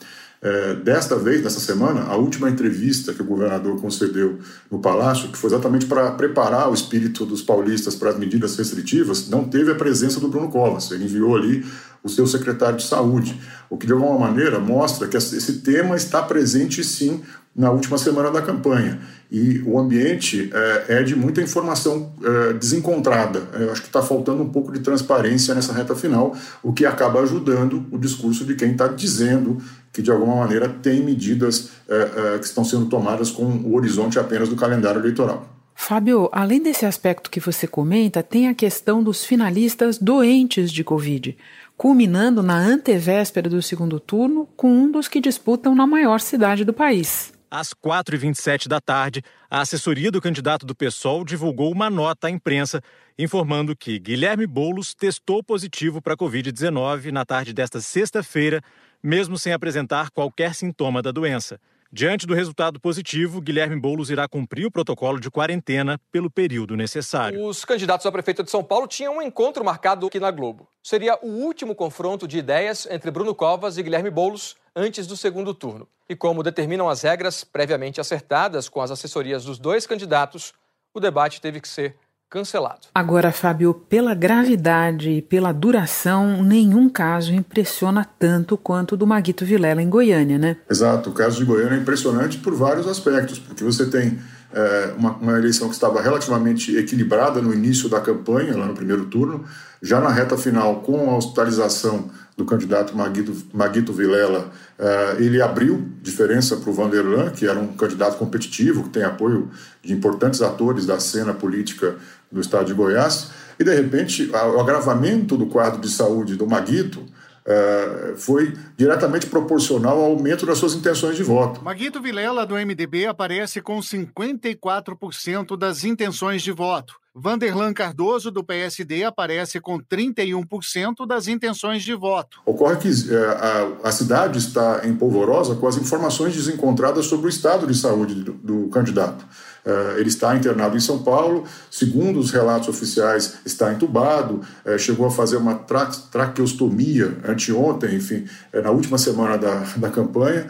É, 0.43 0.75
desta 0.75 1.17
vez, 1.17 1.43
nessa 1.43 1.61
semana, 1.61 2.01
a 2.05 2.17
última 2.17 2.49
entrevista 2.49 3.13
que 3.13 3.21
o 3.21 3.27
governador 3.27 3.79
concedeu 3.79 4.39
no 4.71 4.79
Palácio, 4.79 5.29
que 5.29 5.37
foi 5.37 5.51
exatamente 5.51 5.85
para 5.85 6.13
preparar 6.13 6.71
o 6.71 6.75
espírito 6.75 7.27
dos 7.27 7.43
paulistas 7.43 7.95
para 7.95 8.09
as 8.09 8.19
medidas 8.19 8.57
restritivas, 8.57 9.29
não 9.29 9.45
teve 9.45 9.71
a 9.71 9.75
presença 9.75 10.19
do 10.19 10.29
Bruno 10.29 10.51
Covas. 10.51 10.91
Ele 10.93 11.05
enviou 11.05 11.37
ali 11.37 11.63
o 12.03 12.09
seu 12.09 12.27
secretário 12.27 12.77
de 12.77 12.85
saúde, 12.85 13.39
o 13.69 13.77
que 13.77 13.87
de 13.87 13.93
alguma 13.93 14.19
maneira 14.19 14.59
mostra 14.59 15.07
que 15.07 15.17
esse 15.17 15.61
tema 15.61 15.97
está 15.97 16.23
presente 16.23 16.83
sim 16.83 17.23
na 17.55 17.71
última 17.71 17.99
semana 17.99 18.31
da 18.31 18.41
campanha. 18.41 19.01
E 19.31 19.61
o 19.67 19.79
ambiente 19.79 20.51
é, 20.53 21.01
é 21.01 21.03
de 21.03 21.15
muita 21.15 21.41
informação 21.41 22.13
é, 22.23 22.53
desencontrada. 22.55 23.43
Eu 23.53 23.71
acho 23.71 23.83
que 23.83 23.89
está 23.89 24.03
faltando 24.03 24.43
um 24.43 24.49
pouco 24.49 24.73
de 24.73 24.81
transparência 24.81 25.55
nessa 25.55 25.73
reta 25.73 25.95
final, 25.95 26.37
o 26.63 26.73
que 26.73 26.87
acaba 26.87 27.21
ajudando 27.21 27.87
o 27.91 27.99
discurso 27.99 28.45
de 28.45 28.55
quem 28.55 28.73
está 28.73 28.89
dizendo 28.89 29.59
que, 29.93 30.01
de 30.01 30.11
alguma 30.11 30.37
maneira, 30.37 30.69
tem 30.69 31.05
medidas 31.05 31.71
é, 31.89 32.39
que 32.39 32.47
estão 32.47 32.65
sendo 32.65 32.87
tomadas 32.87 33.31
com 33.31 33.45
o 33.45 33.75
horizonte 33.75 34.19
apenas 34.19 34.49
do 34.49 34.57
calendário 34.57 35.01
eleitoral. 35.01 35.49
Fábio, 35.75 36.29
além 36.31 36.63
desse 36.63 36.85
aspecto 36.85 37.31
que 37.31 37.41
você 37.41 37.67
comenta, 37.67 38.23
tem 38.23 38.49
a 38.49 38.55
questão 38.55 39.03
dos 39.03 39.25
finalistas 39.25 39.97
doentes 39.97 40.71
de 40.71 40.85
Covid, 40.85 41.37
culminando 41.81 42.43
na 42.43 42.59
antevéspera 42.59 43.49
do 43.49 43.63
segundo 43.63 43.99
turno 43.99 44.47
com 44.55 44.71
um 44.71 44.93
dos 44.93 45.09
que 45.09 45.19
disputam 45.19 45.75
na 45.75 45.87
maior 45.87 46.21
cidade 46.21 46.63
do 46.63 46.75
país. 46.75 47.33
Às 47.51 47.73
4h27 47.73 48.69
da 48.69 48.83
tarde, 48.83 49.23
a 49.51 49.63
assessoria 49.63 50.11
do 50.11 50.21
candidato 50.21 50.67
do 50.67 50.75
PSOL 50.75 51.25
divulgou 51.25 51.73
uma 51.73 51.89
nota 51.89 52.27
à 52.27 52.31
imprensa 52.31 52.83
informando 53.19 53.75
que 53.75 53.99
Guilherme 53.99 54.47
Boulos 54.47 54.95
testou 54.95 55.43
positivo 55.43 56.03
para 56.03 56.13
a 56.13 56.17
Covid-19 56.19 57.11
na 57.13 57.25
tarde 57.25 57.55
desta 57.55 57.81
sexta-feira, 57.81 58.61
mesmo 59.03 59.39
sem 59.39 59.55
apresentar 59.55 60.11
qualquer 60.11 60.55
sintoma 60.55 61.01
da 61.01 61.11
doença. 61.11 61.59
Diante 61.93 62.25
do 62.25 62.37
resultado 62.37 62.79
positivo, 62.79 63.41
Guilherme 63.41 63.75
Boulos 63.75 64.11
irá 64.11 64.29
cumprir 64.29 64.65
o 64.65 64.71
protocolo 64.71 65.19
de 65.19 65.29
quarentena 65.29 66.01
pelo 66.13 66.31
período 66.31 66.77
necessário. 66.77 67.45
Os 67.45 67.65
candidatos 67.65 68.07
a 68.07 68.13
prefeito 68.13 68.45
de 68.45 68.51
São 68.51 68.63
Paulo 68.63 68.87
tinham 68.87 69.17
um 69.17 69.23
encontro 69.23 69.65
marcado 69.65 70.07
aqui 70.07 70.21
na 70.21 70.31
Globo. 70.31 70.69
Seria 70.85 71.19
o 71.21 71.27
último 71.27 71.75
confronto 71.75 72.29
de 72.29 72.39
ideias 72.39 72.87
entre 72.89 73.11
Bruno 73.11 73.35
Covas 73.35 73.77
e 73.77 73.83
Guilherme 73.83 74.09
Boulos 74.09 74.55
antes 74.75 75.05
do 75.05 75.17
segundo 75.17 75.53
turno. 75.53 75.89
E 76.09 76.15
como 76.15 76.45
determinam 76.45 76.89
as 76.89 77.03
regras 77.03 77.43
previamente 77.43 78.01
acertadas 78.01 78.69
com 78.69 78.81
as 78.81 78.93
assessorias 78.93 79.45
dos 79.45 79.59
dois 79.59 79.85
candidatos, 79.85 80.55
o 80.95 81.01
debate 81.01 81.41
teve 81.41 81.61
que 81.61 81.69
ser 81.69 81.97
cancelado. 82.31 82.87
Agora, 82.95 83.33
Fábio, 83.33 83.75
pela 83.75 84.15
gravidade 84.15 85.11
e 85.11 85.21
pela 85.21 85.53
duração, 85.53 86.43
nenhum 86.45 86.89
caso 86.89 87.35
impressiona 87.35 88.07
tanto 88.19 88.57
quanto 88.57 88.93
o 88.93 88.97
do 88.97 89.07
Maguito 89.07 89.45
Vilela 89.45 89.83
em 89.83 89.91
Goiânia, 89.91 90.39
né? 90.39 90.57
Exato, 90.71 91.11
o 91.11 91.13
caso 91.13 91.39
de 91.39 91.45
Goiânia 91.45 91.77
é 91.77 91.81
impressionante 91.81 92.39
por 92.39 92.55
vários 92.55 92.87
aspectos, 92.87 93.41
porque 93.41 93.65
você 93.65 93.87
tem 93.87 94.21
é, 94.53 94.95
uma, 94.97 95.17
uma, 95.17 95.39
eleição 95.39 95.69
que 95.69 95.75
estava 95.75 96.01
relativamente 96.01 96.77
equilibrada 96.77 97.43
no 97.43 97.53
início 97.53 97.89
da 97.89 98.01
campanha, 98.01 98.57
lá 98.57 98.67
no 98.67 98.75
primeiro 98.75 99.07
turno, 99.07 99.45
já 99.83 100.01
na 100.01 100.11
reta 100.11 100.37
final, 100.37 100.83
com 100.83 101.11
a 101.11 101.17
hospitalização 101.17 102.11
do 102.41 102.47
candidato 102.47 102.97
Maguito, 102.97 103.37
Maguito 103.53 103.93
Vilela, 103.93 104.51
uh, 104.79 105.23
ele 105.23 105.43
abriu 105.43 105.87
diferença 106.01 106.57
para 106.57 106.71
o 106.71 106.73
Vanderlan, 106.73 107.31
que 107.31 107.47
era 107.47 107.59
um 107.59 107.69
candidato 107.69 108.17
competitivo, 108.17 108.85
que 108.85 108.89
tem 108.89 109.03
apoio 109.03 109.51
de 109.83 109.93
importantes 109.93 110.41
atores 110.41 110.87
da 110.87 110.99
cena 110.99 111.35
política 111.35 111.97
do 112.33 112.41
estado 112.41 112.65
de 112.65 112.73
Goiás, 112.73 113.31
e 113.59 113.65
de 113.65 113.75
repente 113.75 114.31
o 114.33 114.61
agravamento 114.61 115.37
do 115.37 115.47
quadro 115.47 115.81
de 115.83 115.91
saúde 115.91 116.35
do 116.35 116.47
Maguito 116.47 117.01
uh, 117.01 118.17
foi 118.17 118.55
diretamente 118.75 119.27
proporcional 119.27 119.99
ao 119.99 120.13
aumento 120.13 120.47
das 120.47 120.57
suas 120.57 120.73
intenções 120.73 121.17
de 121.17 121.23
voto. 121.23 121.63
Maguito 121.63 122.01
Vilela, 122.01 122.47
do 122.47 122.55
MDB, 122.55 123.07
aparece 123.07 123.61
com 123.61 123.79
54% 123.81 125.59
das 125.59 125.85
intenções 125.85 126.41
de 126.41 126.53
voto. 126.53 126.99
Vanderlan 127.15 127.73
Cardoso, 127.73 128.31
do 128.31 128.45
PSD, 128.45 129.03
aparece 129.03 129.61
com 129.61 129.81
31% 129.81 131.05
das 131.07 131.27
intenções 131.27 131.83
de 131.83 131.93
voto. 131.93 132.41
Ocorre 132.47 132.77
que 132.77 132.89
é, 132.89 133.83
a, 133.83 133.89
a, 133.89 133.93
cidade 133.93 134.39
está 134.39 134.83
em 134.85 134.95
polvorosa 134.95 135.57
com 135.57 135.67
as 135.67 135.77
informações 135.77 136.35
desencontradas 136.35 137.07
sobre 137.07 137.27
o 137.27 137.29
estado 137.29 137.67
de 137.67 137.75
saúde 137.75 138.15
do, 138.15 138.33
do 138.33 138.69
candidato. 138.69 139.27
É, 139.65 139.99
ele 139.99 140.09
está 140.09 140.35
internado 140.37 140.77
em 140.77 140.81
São 140.81 141.03
Paulo, 141.03 141.45
segundo 141.71 142.19
os 142.19 142.31
relatos 142.31 142.69
oficiais, 142.69 143.41
está 143.45 143.73
entubado, 143.73 144.41
é, 144.65 144.79
chegou 144.79 145.07
a 145.07 145.11
fazer 145.11 145.37
uma 145.37 145.55
tra 145.55 145.87
traqueostomia 146.11 147.19
anteontem, 147.27 147.95
enfim, 147.95 148.25
na 148.53 148.71
última 148.71 148.97
semana 148.99 149.37
da, 149.37 149.65
da 149.77 149.91
campanha, 149.91 150.47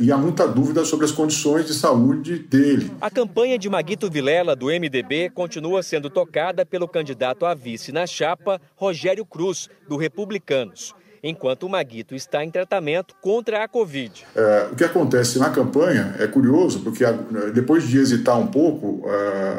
e 0.00 0.10
há 0.10 0.16
muita 0.16 0.46
dúvida 0.46 0.84
sobre 0.84 1.04
as 1.04 1.12
condições 1.12 1.66
de 1.66 1.74
saúde 1.74 2.38
dele. 2.38 2.90
A 3.00 3.10
campanha 3.10 3.58
de 3.58 3.68
Maguito 3.68 4.10
Vilela, 4.10 4.56
do 4.56 4.66
MDB, 4.66 5.30
continua 5.30 5.81
sendo 5.82 6.08
tocada 6.10 6.64
pelo 6.64 6.88
candidato 6.88 7.44
a 7.44 7.54
vice 7.54 7.92
na 7.92 8.06
chapa, 8.06 8.60
Rogério 8.76 9.24
Cruz, 9.24 9.68
do 9.88 9.96
Republicanos 9.96 10.94
enquanto 11.24 11.62
o 11.62 11.68
Maguito 11.68 12.16
está 12.16 12.44
em 12.44 12.50
tratamento 12.50 13.14
contra 13.20 13.62
a 13.62 13.68
Covid. 13.68 14.26
É, 14.34 14.68
o 14.72 14.74
que 14.74 14.82
acontece 14.82 15.38
na 15.38 15.50
campanha 15.50 16.16
é 16.18 16.26
curioso, 16.26 16.80
porque 16.80 17.04
depois 17.54 17.86
de 17.86 17.96
hesitar 17.98 18.36
um 18.36 18.48
pouco, 18.48 19.04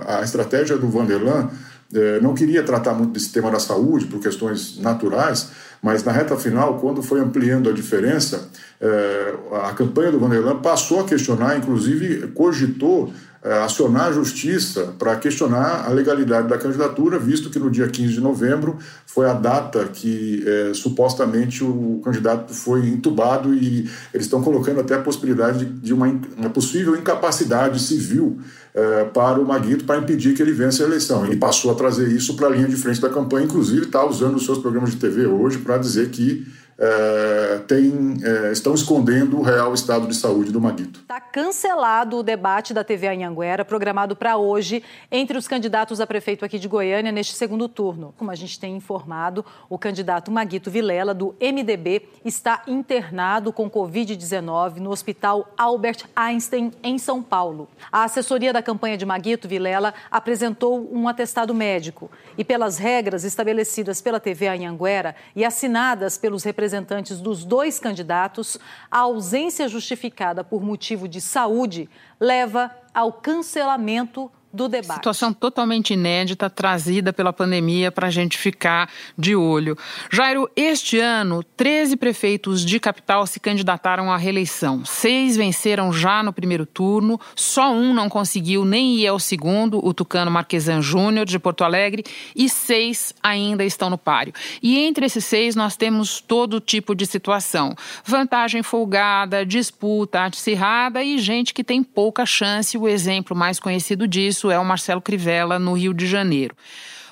a, 0.06 0.22
estratégia 0.22 0.77
do 0.77 0.89
Vanderlan 0.89 1.50
é, 1.94 2.20
não 2.20 2.34
queria 2.34 2.63
tratar 2.63 2.94
muito 2.94 3.13
desse 3.13 3.32
tema 3.32 3.51
da 3.51 3.60
saúde 3.60 4.08
por 4.08 4.20
questões 4.20 4.80
naturais, 4.80 5.51
mas 5.82 6.03
na 6.03 6.12
reta 6.12 6.36
final, 6.38 6.80
quando 6.80 7.03
foi 7.03 7.20
ampliando 7.20 7.70
a 7.70 7.74
diferença, 7.74 8.50
é, 8.82 9.34
a 9.63 9.74
campanha 9.74 10.12
do 10.12 10.20
Vanderlan 10.20 10.60
passou 10.60 11.01
a 11.01 11.03
questionar, 11.03 11.58
inclusive 11.58 12.27
cogitou 12.30 13.13
acionar 13.44 14.08
a 14.08 14.12
justiça 14.14 14.94
para 14.98 15.18
questionar 15.18 15.86
a 15.86 15.90
legalidade 15.90 16.48
da 16.48 16.58
candidatura, 16.58 17.20
visto 17.20 17.50
que 17.50 17.60
no 17.60 17.70
dia 17.70 17.88
15 17.88 18.14
de 18.14 18.22
novembro 18.22 18.78
foi 19.06 19.30
a 19.30 19.34
data 19.34 19.84
que 19.86 20.44
é, 20.48 20.74
supostamente 20.74 21.64
o 21.64 22.02
candidato 22.04 22.54
foi 22.54 22.88
entubado 22.88 23.54
e 23.54 23.90
eles 24.14 24.26
estão 24.26 24.42
colocando 24.42 24.80
até 24.80 24.96
a 24.96 25.00
possibilidade 25.00 25.66
de 25.66 25.94
uma, 25.94 26.08
uma 26.38 26.50
possível 26.50 26.96
incapacidade 26.96 27.82
civil 27.82 28.40
é, 28.74 29.04
para 29.06 29.40
o 29.40 29.46
Maguito 29.46 29.84
para 29.84 30.00
impedir 30.00 30.34
que 30.34 30.42
ele 30.42 30.54
vença 30.54 30.84
a 30.84 30.88
eleição. 30.88 31.26
Ele 31.26 31.36
passou 31.36 31.72
a 31.72 31.76
trazer 31.76 32.08
isso 32.08 32.36
para 32.36 32.48
a 32.48 32.50
linha 32.50 32.68
de 32.68 32.78
frente 32.78 33.02
da 33.02 33.10
campanha, 33.10 33.46
inclusive 33.46 33.86
está 33.86 34.06
usando 34.06 34.36
os 34.36 34.46
seus 34.46 34.58
programas 34.58 34.92
de 34.92 34.98
TV 34.98 35.28
hoje 35.28 35.58
para 35.58 35.78
dizer 35.78 36.10
que 36.10 36.48
é, 36.84 37.60
tem, 37.60 38.18
é, 38.22 38.52
estão 38.52 38.74
escondendo 38.74 39.40
o 39.40 39.42
real 39.42 39.74
estado 39.74 40.06
de 40.06 40.13
saúde 40.13 40.52
do 40.52 40.60
Maguito. 40.60 41.00
Está 41.00 41.22
cancelado 41.22 42.18
o 42.18 42.24
debate 42.24 42.74
da 42.74 42.84
TV 42.84 43.08
Anhanguera, 43.08 43.63
programado 43.63 44.18
para 44.18 44.36
hoje, 44.36 44.84
entre 45.10 45.38
os 45.38 45.48
candidatos 45.48 46.02
a 46.02 46.08
prefeito 46.08 46.44
aqui 46.44 46.60
de 46.60 46.68
Goiânia 46.68 47.12
neste 47.12 47.36
segundo 47.36 47.70
turno. 47.70 48.13
Como 48.18 48.30
a 48.30 48.36
gente 48.36 48.60
tem 48.60 48.75
informado, 48.75 49.46
o 49.70 49.78
candidato 49.78 50.30
Maguito 50.30 50.70
Vilela, 50.70 51.13
do 51.13 51.34
MDB, 51.40 52.10
está 52.25 52.63
internado 52.68 53.54
com 53.54 53.70
Covid-19 53.70 54.78
no 54.78 54.92
Hospital 54.92 55.54
Albert 55.58 56.04
Einstein, 56.13 56.74
em 56.84 56.98
São 56.98 57.24
Paulo. 57.24 57.70
A 57.90 58.04
assessoria 58.04 58.52
da 58.52 58.62
campanha 58.62 58.98
de 58.98 59.06
Maguito 59.06 59.48
Vilela 59.48 59.94
apresentou 60.12 60.90
um 60.94 61.08
atestado 61.08 61.54
médico 61.54 62.12
e, 62.38 62.44
pelas 62.44 62.78
regras 62.78 63.24
estabelecidas 63.24 64.02
pela 64.02 64.20
TV 64.20 64.48
Anhanguera 64.50 65.16
e 65.34 65.46
assinadas 65.46 66.18
pelos 66.18 66.44
representantes 66.44 66.73
representantes 66.74 67.22
dos 67.22 67.46
dois 67.46 67.80
candidatos, 67.80 68.58
a 68.89 69.00
ausência 69.00 69.68
justificada 69.68 70.44
por 70.44 70.63
motivo 70.63 71.08
de 71.08 71.22
saúde 71.22 71.88
leva 72.20 72.72
ao 72.94 73.13
cancelamento 73.13 74.32
do 74.54 74.70
debate. 74.70 74.98
Situação 74.98 75.34
totalmente 75.34 75.94
inédita 75.94 76.50
trazida 76.50 77.12
pela 77.12 77.34
pandemia 77.34 77.92
para 77.92 78.08
a 78.08 78.12
gente 78.12 78.38
ficar 78.38 78.88
de 79.18 79.36
olho. 79.36 79.76
Jairo, 80.12 80.50
este 80.56 81.00
ano, 81.00 81.44
13 81.58 81.98
prefeitos 81.98 82.64
de 82.64 82.80
capital 82.80 83.26
se 83.26 83.40
candidataram 83.40 84.12
à 84.12 84.18
reeleição. 84.18 84.86
Seis 84.86 85.36
venceram 85.36 85.92
já 85.92 86.22
no 86.22 86.32
primeiro 86.32 86.66
turno, 86.66 87.20
só 87.36 87.74
um 87.74 87.94
não 87.94 88.08
conseguiu 88.08 88.64
nem 88.64 88.98
ir 88.98 89.08
ao 89.08 89.20
segundo, 89.20 89.84
o 89.84 89.94
Tucano 89.94 90.30
Marquesan 90.30 90.82
Júnior, 90.82 91.26
de 91.26 91.40
Porto 91.40 91.64
Alegre, 91.64 92.04
e 92.36 92.48
seis 92.48 93.14
ainda 93.24 93.64
estão 93.64 93.90
no 93.90 93.98
páreo. 93.98 94.34
E 94.62 94.78
entre 94.78 95.06
esses 95.06 95.26
seis, 95.26 95.56
nós 95.56 95.76
temos 95.76 96.22
todo 96.22 96.60
tipo 96.60 96.94
de 96.94 97.08
situação: 97.08 97.76
vantagem 98.06 98.62
folgada, 98.62 99.46
disputa 99.46 100.26
acirrada 100.26 101.04
e 101.04 101.18
gente 101.18 101.54
que 101.54 101.63
tem 101.63 101.82
pouca 101.82 102.26
chance. 102.26 102.78
O 102.78 102.88
exemplo 102.88 103.36
mais 103.36 103.60
conhecido 103.60 104.08
disso 104.08 104.42
isso 104.43 104.51
é 104.51 104.60
o 104.60 104.65
Marcelo 104.65 105.01
Crivella, 105.01 105.58
no 105.58 105.71
Rio 105.73 105.93
de 105.93 106.06
Janeiro. 106.06 106.53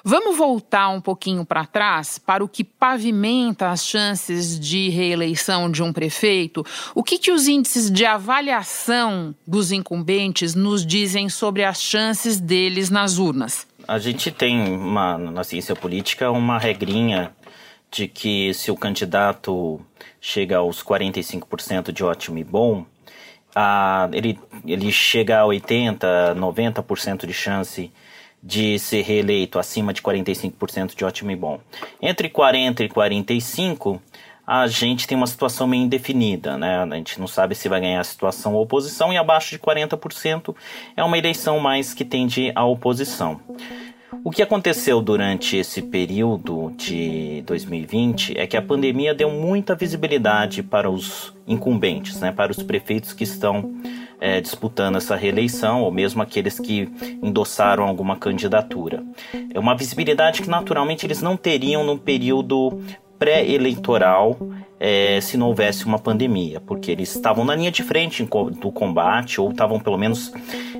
Vamos 0.04 0.36
voltar 0.36 0.90
um 0.90 1.00
pouquinho 1.00 1.46
para 1.46 1.66
trás 1.66 2.18
para 2.18 2.44
o 2.44 2.50
que 2.50 2.62
pavimenta 2.62 3.70
as 3.70 3.86
chances 3.86 4.60
de 4.60 4.90
reeleição 4.90 5.72
de 5.72 5.82
um 5.82 5.94
prefeito. 5.94 6.66
O 6.94 7.02
que, 7.02 7.18
que 7.18 7.32
os 7.32 7.48
índices 7.48 7.90
de 7.90 8.04
avaliação 8.04 9.34
dos 9.48 9.72
incumbentes 9.72 10.56
nos 10.56 10.86
dizem 10.86 11.30
sobre 11.30 11.64
as 11.64 11.82
chances 11.82 12.38
deles 12.38 12.90
nas 12.90 13.18
urnas? 13.18 13.66
A 13.88 13.98
gente 13.98 14.30
tem 14.30 14.60
uma, 14.74 15.18
na 15.18 15.44
ciência 15.46 15.76
política 15.76 16.32
uma 16.32 16.58
regrinha 16.58 17.32
de 17.90 18.10
que 18.10 18.54
se 18.54 18.72
o 18.72 18.76
candidato 18.76 19.80
chega 20.20 20.58
aos 20.58 20.84
45% 20.84 21.94
de 21.94 22.04
ótimo 22.04 22.40
e 22.40 22.44
bom, 22.44 22.86
a, 23.56 24.10
ele, 24.14 24.40
ele 24.66 24.92
chega 24.92 25.42
a 25.42 25.44
80%, 25.44 26.00
90% 26.36 27.26
de 27.26 27.34
chance 27.34 27.92
de 28.44 28.80
ser 28.80 29.02
reeleito, 29.02 29.60
acima 29.60 29.94
de 29.94 30.02
45% 30.02 30.96
de 30.96 31.06
ótimo 31.06 31.32
e 31.32 31.36
bom. 31.36 31.60
Entre 32.02 32.30
40% 32.30 32.80
e 32.80 32.90
45%, 32.90 34.00
a 34.46 34.68
gente 34.68 35.08
tem 35.08 35.16
uma 35.16 35.28
situação 35.28 35.68
meio 35.68 35.84
indefinida, 35.84 36.58
né? 36.58 36.84
A 36.84 36.96
gente 36.96 37.20
não 37.20 37.28
sabe 37.28 37.54
se 37.56 37.70
vai 37.70 37.80
ganhar 37.80 38.02
a 38.02 38.04
situação 38.04 38.56
ou 38.56 38.64
oposição, 38.64 39.14
e 39.14 39.18
abaixo 39.18 39.52
de 39.52 39.60
40% 39.60 40.56
é 40.98 41.04
uma 41.04 41.18
eleição 41.18 41.60
mais 41.60 41.94
que 41.94 42.04
tende 42.04 42.52
à 42.56 42.66
oposição. 42.66 43.40
O 44.24 44.30
que 44.30 44.42
aconteceu 44.42 45.02
durante 45.02 45.56
esse 45.56 45.82
período 45.82 46.72
de 46.76 47.42
2020 47.46 48.38
é 48.38 48.46
que 48.46 48.58
a 48.58 48.62
pandemia 48.62 49.16
deu 49.16 49.30
muita 49.32 49.74
visibilidade 49.74 50.62
para 50.62 50.90
os 50.90 51.34
incumbentes, 51.48 52.20
né, 52.20 52.32
para 52.32 52.52
os 52.52 52.62
prefeitos 52.62 53.14
que 53.14 53.24
estão 53.24 53.74
é, 54.20 54.42
disputando 54.42 54.98
essa 54.98 55.16
reeleição, 55.16 55.82
ou 55.82 55.92
mesmo 55.92 56.22
aqueles 56.22 56.60
que 56.60 56.90
endossaram 57.24 57.86
alguma 57.86 58.18
candidatura. 58.18 59.04
É 59.54 59.60
uma 59.60 59.76
visibilidade 59.76 60.42
que 60.42 60.50
naturalmente 60.50 61.06
eles 61.06 61.22
não 61.22 61.38
teriam 61.38 61.84
no 61.84 61.98
período 61.98 62.82
pré-eleitoral 63.18 64.38
é, 64.84 65.22
se 65.22 65.38
não 65.38 65.50
houvesse 65.50 65.86
uma 65.86 66.00
pandemia, 66.00 66.60
porque 66.60 66.90
eles 66.90 67.16
estavam 67.16 67.46
na 67.46 67.54
linha 67.54 67.70
de 67.70 67.84
frente 67.84 68.24
do 68.24 68.72
combate, 68.72 69.40
ou 69.40 69.52
estavam 69.52 69.80
pelo 69.80 69.96
menos 69.96 70.34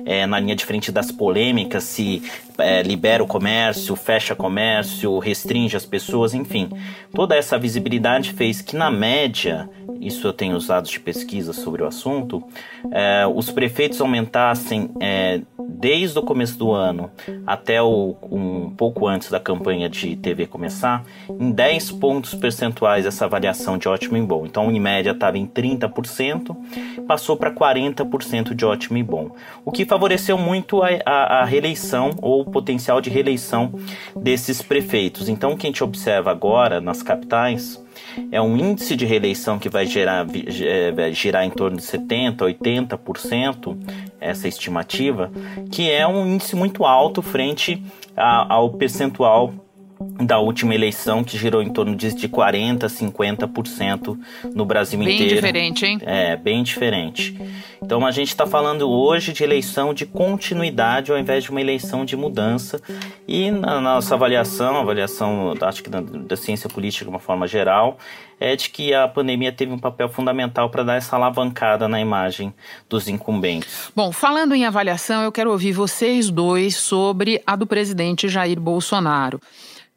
é, 0.04 0.26
na 0.26 0.40
linha 0.40 0.56
de 0.56 0.66
frente 0.66 0.90
das 0.90 1.12
polêmicas, 1.12 1.84
se 1.84 2.20
é, 2.58 2.82
libera 2.82 3.22
o 3.22 3.26
comércio, 3.28 3.94
fecha 3.94 4.34
comércio, 4.34 5.20
restringe 5.20 5.76
as 5.76 5.86
pessoas, 5.86 6.34
enfim. 6.34 6.68
Toda 7.14 7.36
essa 7.36 7.56
visibilidade 7.56 8.32
fez 8.32 8.60
que, 8.60 8.74
na 8.74 8.90
média, 8.90 9.70
isso 10.00 10.26
eu 10.26 10.32
tenho 10.32 10.56
usado 10.56 10.88
de 10.88 10.98
pesquisa 10.98 11.52
sobre 11.52 11.82
o 11.82 11.86
assunto, 11.86 12.42
é, 12.90 13.24
os 13.32 13.52
prefeitos 13.52 14.00
aumentassem 14.00 14.90
é, 15.00 15.42
desde 15.56 16.18
o 16.18 16.22
começo 16.22 16.58
do 16.58 16.72
ano 16.72 17.10
até 17.46 17.80
o, 17.80 18.16
um 18.30 18.70
pouco 18.70 19.06
antes 19.06 19.30
da 19.30 19.38
campanha 19.38 19.88
de 19.88 20.16
TV 20.16 20.46
começar, 20.46 21.04
em 21.28 21.50
10 21.50 21.92
pontos 21.92 22.34
percentuais 22.34 23.06
essa 23.06 23.24
avaliação 23.24 23.78
de 23.78 23.88
ótimo 23.92 24.16
e 24.16 24.22
bom. 24.22 24.44
Então, 24.46 24.70
em 24.70 24.80
média, 24.80 25.10
estava 25.10 25.38
em 25.38 25.46
30%, 25.46 26.56
passou 27.06 27.36
para 27.36 27.52
40% 27.52 28.54
de 28.54 28.64
ótimo 28.64 28.98
e 28.98 29.02
bom. 29.02 29.30
O 29.64 29.70
que 29.70 29.84
favoreceu 29.84 30.36
muito 30.36 30.82
a, 30.82 30.88
a, 31.04 31.40
a, 31.40 31.44
reeleição 31.44 32.10
ou 32.20 32.42
o 32.42 32.50
potencial 32.50 33.00
de 33.00 33.10
reeleição 33.10 33.72
desses 34.16 34.62
prefeitos. 34.62 35.28
Então, 35.28 35.52
o 35.52 35.56
que 35.56 35.66
a 35.66 35.70
gente 35.70 35.84
observa 35.84 36.30
agora 36.30 36.80
nas 36.80 37.02
capitais 37.02 37.82
é 38.30 38.40
um 38.40 38.56
índice 38.56 38.96
de 38.96 39.04
reeleição 39.04 39.58
que 39.58 39.68
vai 39.68 39.86
gerar, 39.86 40.26
é, 40.34 41.12
girar 41.12 41.44
em 41.44 41.50
torno 41.50 41.76
de 41.76 41.82
70%, 41.82 42.36
80%, 42.38 43.76
essa 44.20 44.48
estimativa, 44.48 45.30
que 45.70 45.90
é 45.90 46.06
um 46.06 46.26
índice 46.26 46.56
muito 46.56 46.84
alto 46.84 47.22
frente 47.22 47.82
a, 48.16 48.54
ao 48.54 48.70
percentual 48.70 49.52
da 50.24 50.38
última 50.38 50.74
eleição, 50.74 51.22
que 51.24 51.38
girou 51.38 51.62
em 51.62 51.70
torno 51.70 51.94
de, 51.94 52.14
de 52.14 52.28
40%, 52.28 52.84
50% 52.86 54.18
no 54.54 54.64
Brasil 54.64 54.98
bem 54.98 55.14
inteiro. 55.14 55.42
Bem 55.42 55.72
diferente, 55.72 55.86
hein? 55.86 55.98
É, 56.02 56.36
bem 56.36 56.62
diferente. 56.62 57.36
Então 57.82 58.04
a 58.06 58.10
gente 58.10 58.28
está 58.28 58.46
falando 58.46 58.88
hoje 58.88 59.32
de 59.32 59.42
eleição 59.42 59.92
de 59.92 60.06
continuidade 60.06 61.10
ao 61.10 61.18
invés 61.18 61.44
de 61.44 61.50
uma 61.50 61.60
eleição 61.60 62.04
de 62.04 62.16
mudança. 62.16 62.80
E 63.26 63.50
na 63.50 63.80
nossa 63.80 64.14
avaliação, 64.14 64.76
avaliação 64.76 65.54
acho 65.60 65.82
que 65.82 65.90
da, 65.90 66.00
da 66.00 66.36
ciência 66.36 66.68
política 66.68 67.04
de 67.04 67.10
uma 67.10 67.18
forma 67.18 67.46
geral, 67.46 67.98
é 68.38 68.56
de 68.56 68.70
que 68.70 68.92
a 68.92 69.06
pandemia 69.06 69.52
teve 69.52 69.72
um 69.72 69.78
papel 69.78 70.08
fundamental 70.08 70.68
para 70.68 70.82
dar 70.82 70.96
essa 70.96 71.14
alavancada 71.16 71.86
na 71.86 72.00
imagem 72.00 72.52
dos 72.88 73.08
incumbentes. 73.08 73.92
Bom, 73.94 74.10
falando 74.10 74.54
em 74.54 74.64
avaliação, 74.64 75.22
eu 75.22 75.30
quero 75.30 75.50
ouvir 75.50 75.72
vocês 75.72 76.28
dois 76.28 76.76
sobre 76.76 77.40
a 77.46 77.54
do 77.54 77.66
presidente 77.66 78.28
Jair 78.28 78.60
Bolsonaro. 78.60 79.40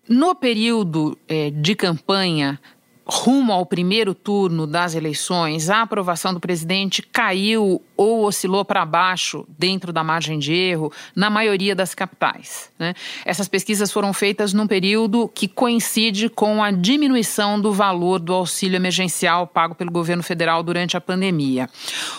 No 0.07 0.35
período 0.35 1.17
é, 1.27 1.49
de 1.49 1.75
campanha, 1.75 2.59
rumo 3.07 3.53
ao 3.53 3.65
primeiro 3.65 4.15
turno 4.15 4.65
das 4.65 4.95
eleições, 4.95 5.69
a 5.69 5.83
aprovação 5.83 6.33
do 6.33 6.39
presidente 6.39 7.01
caiu 7.01 7.81
ou 7.95 8.25
oscilou 8.25 8.65
para 8.65 8.83
baixo 8.83 9.45
dentro 9.57 9.93
da 9.93 10.03
margem 10.03 10.39
de 10.39 10.53
erro 10.53 10.91
na 11.15 11.29
maioria 11.29 11.75
das 11.75 11.93
capitais. 11.93 12.71
Né? 12.79 12.95
Essas 13.23 13.47
pesquisas 13.47 13.91
foram 13.91 14.11
feitas 14.11 14.53
num 14.53 14.65
período 14.65 15.27
que 15.27 15.47
coincide 15.47 16.29
com 16.29 16.63
a 16.63 16.71
diminuição 16.71 17.61
do 17.61 17.71
valor 17.71 18.19
do 18.19 18.33
auxílio 18.33 18.75
emergencial 18.75 19.45
pago 19.45 19.75
pelo 19.75 19.91
governo 19.91 20.23
federal 20.23 20.63
durante 20.63 20.97
a 20.97 21.01
pandemia. 21.01 21.69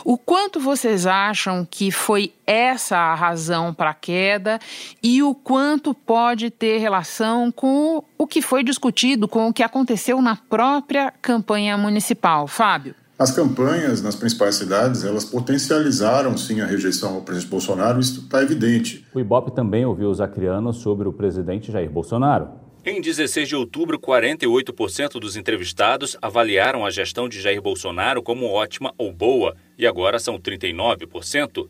O 0.05 0.17
quanto 0.17 0.61
vocês 0.61 1.05
acham 1.05 1.67
que 1.69 1.91
foi 1.91 2.33
essa 2.47 2.97
a 2.97 3.15
razão 3.15 3.75
para 3.75 3.91
a 3.91 3.95
queda 3.95 4.59
e 5.03 5.23
o 5.23 5.35
quanto 5.35 5.93
pode 5.93 6.51
ter 6.51 6.79
relação 6.79 7.51
com 7.51 8.05
o 8.17 8.27
que 8.27 8.41
foi 8.41 8.63
discutido, 8.63 9.27
com 9.27 9.49
o 9.49 9.53
que 9.53 9.63
aconteceu 9.63 10.23
na 10.23 10.37
própria 10.37 11.13
campanha 11.21 11.77
municipal? 11.77 12.47
Fábio. 12.47 12.95
As 13.19 13.31
campanhas 13.31 14.03
nas 14.03 14.15
principais 14.15 14.57
cidades, 14.57 15.03
elas 15.03 15.25
potencializaram 15.25 16.37
sim 16.37 16.61
a 16.61 16.67
rejeição 16.67 17.15
ao 17.15 17.23
presidente 17.23 17.51
Bolsonaro, 17.51 17.99
isso 17.99 18.21
está 18.21 18.43
evidente. 18.43 19.07
O 19.15 19.19
Ibope 19.19 19.55
também 19.55 19.87
ouviu 19.87 20.11
os 20.11 20.21
acrianos 20.21 20.77
sobre 20.79 21.09
o 21.09 21.13
presidente 21.13 21.73
Jair 21.73 21.91
Bolsonaro. 21.91 22.67
Em 22.85 23.01
16 23.01 23.49
de 23.49 23.57
outubro, 23.57 23.99
48% 23.99 25.19
dos 25.19 25.35
entrevistados 25.35 26.17
avaliaram 26.23 26.85
a 26.85 26.91
gestão 26.91 27.29
de 27.29 27.41
Jair 27.41 27.61
Bolsonaro 27.61 28.23
como 28.23 28.47
ótima 28.47 28.93
ou 28.97 29.13
boa, 29.13 29.57
e 29.79 29.87
agora 29.87 30.19
são 30.19 30.39
39%. 30.39 31.69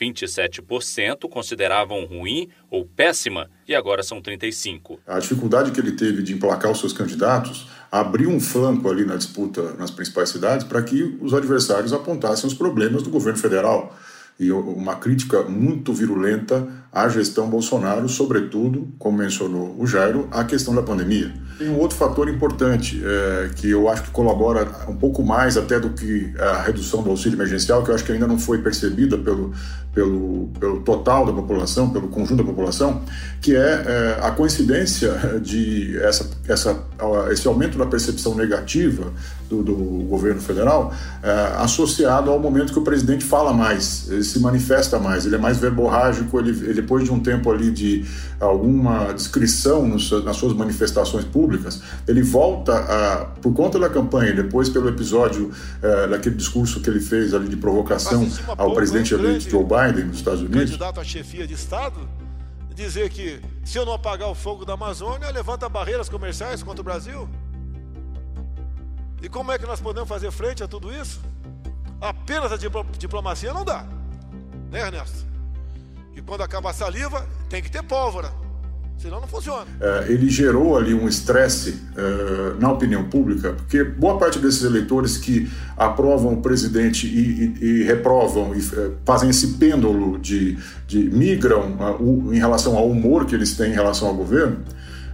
27% 0.00 1.28
consideravam 1.28 2.04
ruim 2.06 2.48
ou 2.70 2.84
péssima 2.84 3.50
e 3.68 3.74
agora 3.74 4.02
são 4.02 4.22
35%. 4.22 4.98
A 5.06 5.18
dificuldade 5.18 5.70
que 5.70 5.80
ele 5.80 5.92
teve 5.92 6.22
de 6.22 6.32
emplacar 6.32 6.70
os 6.70 6.80
seus 6.80 6.92
candidatos 6.92 7.68
abriu 7.92 8.30
um 8.30 8.40
flanco 8.40 8.88
ali 8.88 9.04
na 9.04 9.16
disputa 9.16 9.74
nas 9.74 9.90
principais 9.90 10.30
cidades 10.30 10.64
para 10.64 10.82
que 10.82 11.18
os 11.20 11.34
adversários 11.34 11.92
apontassem 11.92 12.46
os 12.46 12.54
problemas 12.54 13.02
do 13.02 13.10
governo 13.10 13.38
federal 13.38 13.94
e 14.38 14.50
uma 14.50 14.96
crítica 14.96 15.42
muito 15.42 15.92
virulenta 15.92 16.66
à 16.90 17.06
gestão 17.10 17.50
Bolsonaro, 17.50 18.08
sobretudo, 18.08 18.88
como 18.98 19.18
mencionou 19.18 19.76
o 19.78 19.86
Jairo, 19.86 20.28
a 20.30 20.44
questão 20.44 20.74
da 20.74 20.82
pandemia. 20.82 21.30
Tem 21.60 21.68
um 21.68 21.78
outro 21.78 21.94
fator 21.94 22.26
importante 22.26 23.02
é, 23.04 23.50
que 23.54 23.68
eu 23.68 23.86
acho 23.90 24.04
que 24.04 24.10
colabora 24.10 24.66
um 24.88 24.96
pouco 24.96 25.22
mais 25.22 25.58
até 25.58 25.78
do 25.78 25.90
que 25.90 26.32
a 26.38 26.62
redução 26.62 27.02
do 27.02 27.10
auxílio 27.10 27.36
emergencial, 27.36 27.84
que 27.84 27.90
eu 27.90 27.94
acho 27.94 28.02
que 28.02 28.12
ainda 28.12 28.26
não 28.26 28.38
foi 28.38 28.62
percebida 28.62 29.18
pelo, 29.18 29.52
pelo, 29.92 30.48
pelo 30.58 30.80
total 30.80 31.26
da 31.26 31.32
população, 31.34 31.90
pelo 31.90 32.08
conjunto 32.08 32.42
da 32.42 32.44
população, 32.44 33.02
que 33.42 33.54
é, 33.54 33.58
é 33.58 34.18
a 34.22 34.30
coincidência 34.30 35.12
de 35.42 35.98
essa, 35.98 36.30
essa, 36.48 36.82
esse 37.30 37.46
aumento 37.46 37.76
da 37.76 37.84
percepção 37.84 38.34
negativa 38.34 39.12
do, 39.48 39.62
do 39.62 39.74
governo 40.08 40.40
federal 40.40 40.94
é, 41.22 41.30
associado 41.56 42.30
ao 42.30 42.38
momento 42.38 42.72
que 42.72 42.78
o 42.78 42.82
presidente 42.82 43.24
fala 43.24 43.52
mais, 43.52 44.08
ele 44.08 44.22
se 44.22 44.38
manifesta 44.38 44.98
mais, 44.98 45.26
ele 45.26 45.34
é 45.34 45.38
mais 45.38 45.58
verborrágico, 45.58 46.38
ele, 46.38 46.50
ele 46.50 46.74
depois 46.74 47.04
de 47.04 47.12
um 47.12 47.18
tempo 47.18 47.50
ali 47.50 47.70
de 47.70 48.04
alguma 48.38 49.12
descrição 49.12 49.86
nas 49.88 50.36
suas 50.36 50.52
manifestações 50.54 51.24
públicas, 51.24 51.49
ele 52.06 52.22
volta 52.22 52.76
a, 52.76 53.24
por 53.26 53.52
conta 53.52 53.78
da 53.78 53.88
campanha, 53.88 54.32
depois 54.32 54.68
pelo 54.68 54.88
episódio 54.88 55.52
é, 55.82 56.06
daquele 56.08 56.34
discurso 56.34 56.80
que 56.80 56.88
ele 56.88 57.00
fez 57.00 57.34
ali 57.34 57.48
de 57.48 57.56
provocação 57.56 58.28
ao 58.56 58.74
presidente 58.74 59.14
eleito 59.14 59.48
Joe 59.50 59.64
Biden 59.64 60.06
nos 60.06 60.18
Estados 60.18 60.40
Unidos. 60.40 60.62
Candidato 60.62 61.00
à 61.00 61.04
chefia 61.04 61.46
de 61.46 61.54
Estado, 61.54 62.08
dizer 62.74 63.10
que 63.10 63.40
se 63.64 63.78
eu 63.78 63.84
não 63.84 63.92
apagar 63.92 64.28
o 64.28 64.34
fogo 64.34 64.64
da 64.64 64.74
Amazônia, 64.74 65.30
levanta 65.30 65.68
barreiras 65.68 66.08
comerciais 66.08 66.62
contra 66.62 66.80
o 66.80 66.84
Brasil. 66.84 67.28
E 69.22 69.28
como 69.28 69.52
é 69.52 69.58
que 69.58 69.66
nós 69.66 69.80
podemos 69.80 70.08
fazer 70.08 70.30
frente 70.30 70.62
a 70.62 70.68
tudo 70.68 70.92
isso? 70.92 71.20
Apenas 72.00 72.50
a 72.52 72.56
diplomacia 72.98 73.52
não 73.52 73.64
dá, 73.64 73.86
né, 74.70 74.80
Ernesto? 74.80 75.26
E 76.16 76.22
quando 76.22 76.42
acaba 76.42 76.70
a 76.70 76.72
saliva, 76.72 77.26
tem 77.48 77.62
que 77.62 77.70
ter 77.70 77.82
pólvora. 77.82 78.32
Senão 79.00 79.18
não 79.18 79.26
funciona. 79.26 79.64
É, 79.80 80.12
ele 80.12 80.28
gerou 80.28 80.76
ali 80.76 80.92
um 80.92 81.08
estresse 81.08 81.80
é, 81.96 82.60
na 82.60 82.70
opinião 82.70 83.04
pública, 83.04 83.54
porque 83.54 83.82
boa 83.82 84.18
parte 84.18 84.38
desses 84.38 84.62
eleitores 84.62 85.16
que 85.16 85.50
aprovam 85.74 86.34
o 86.34 86.42
presidente 86.42 87.06
e, 87.06 87.54
e, 87.60 87.64
e 87.64 87.82
reprovam 87.84 88.54
e 88.54 88.58
é, 88.58 88.90
fazem 89.06 89.30
esse 89.30 89.54
pêndulo 89.54 90.18
de, 90.18 90.58
de 90.86 90.98
migram 90.98 91.78
em 92.30 92.38
relação 92.38 92.76
ao 92.76 92.90
humor 92.90 93.24
que 93.24 93.34
eles 93.34 93.56
têm 93.56 93.70
em 93.70 93.74
relação 93.74 94.06
ao 94.06 94.14
governo, 94.14 94.58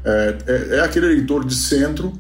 é, 0.05 0.81
aquele 0.81 1.07
eleitor 1.07 1.45
de 1.45 1.55
centro 1.55 2.13